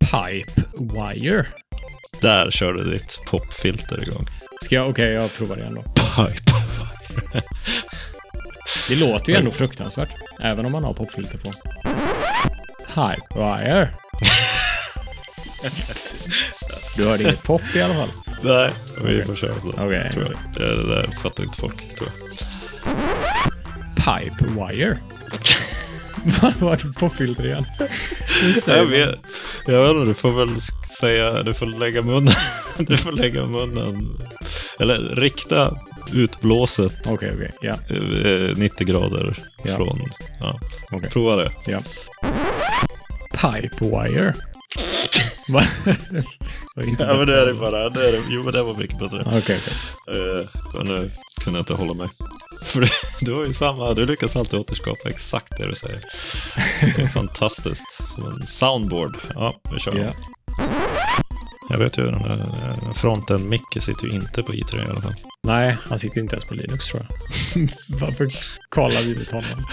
[0.00, 1.46] Pipewire.
[2.20, 4.26] Där körde ditt popfilter igång.
[4.62, 4.90] Ska jag?
[4.90, 5.82] Okej, jag provar igen då.
[5.82, 6.52] Pipe.
[8.88, 10.08] Det låter ju ändå fruktansvärt.
[10.40, 11.52] Även om man har popfilter på.
[12.86, 13.88] Hypewire.
[16.96, 18.08] Du hörde inget pop i alla fall?
[18.42, 19.24] Nej, vi Okej.
[19.24, 20.12] får köra på det.
[20.12, 20.34] Tror jag.
[20.54, 22.38] Det, det där fattar inte folk, tror jag.
[23.96, 24.98] Pipewire.
[26.42, 26.76] Vad var
[27.44, 27.64] igen?
[28.46, 28.76] Just det.
[28.76, 29.18] Jag vet,
[29.66, 30.60] jag vet inte, du får väl
[31.00, 32.34] säga, du får lägga munnen,
[32.78, 34.18] du får lägga munnen,
[34.80, 35.76] eller rikta
[36.12, 37.52] utblåset Okej, okej.
[37.60, 39.76] Ja, eh, 90 grader Ja.
[39.76, 40.00] från,
[40.40, 40.60] ja,
[40.92, 41.10] Okej.
[41.10, 41.52] prova det.
[41.66, 41.82] ja.
[43.32, 44.34] Pipewire.
[46.98, 49.22] Ja men det är det bara, det är det, jo men det var mycket bättre.
[49.26, 50.40] Okej, okej.
[50.40, 52.08] Eh, men nu kunde jag inte hålla mig.
[52.62, 52.86] För du,
[53.20, 56.00] du har ju samma, du lyckas alltid återskapa exakt det du säger.
[56.96, 58.08] Det är fantastiskt.
[58.14, 59.16] Som en soundboard.
[59.34, 59.96] Ja, vi kör.
[59.96, 60.12] Ja.
[61.70, 62.40] Jag vet ju, den där
[62.86, 65.14] eh, fronten Micke sitter ju inte på i3 i alla fall.
[65.42, 67.68] Nej, han sitter inte ens på Linux tror jag.
[68.00, 68.28] Varför
[68.70, 69.64] kallar vi ut honom?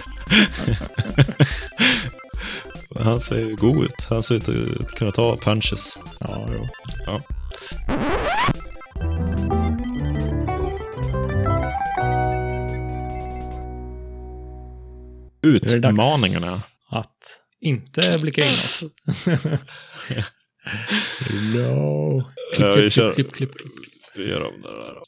[3.00, 4.06] Han ser god ut.
[4.10, 5.98] Han ser ut att kunna ta punches.
[6.20, 6.68] Ja, jo.
[7.06, 7.22] Ja.
[15.42, 16.58] Utmaningarna.
[16.90, 18.94] Att inte blicka inåt.
[21.56, 22.24] no.
[22.56, 23.72] Klipp, klipp, klipp, klipp, klipp, klipp.
[24.16, 24.94] Vi gör om det där.
[24.96, 25.04] då.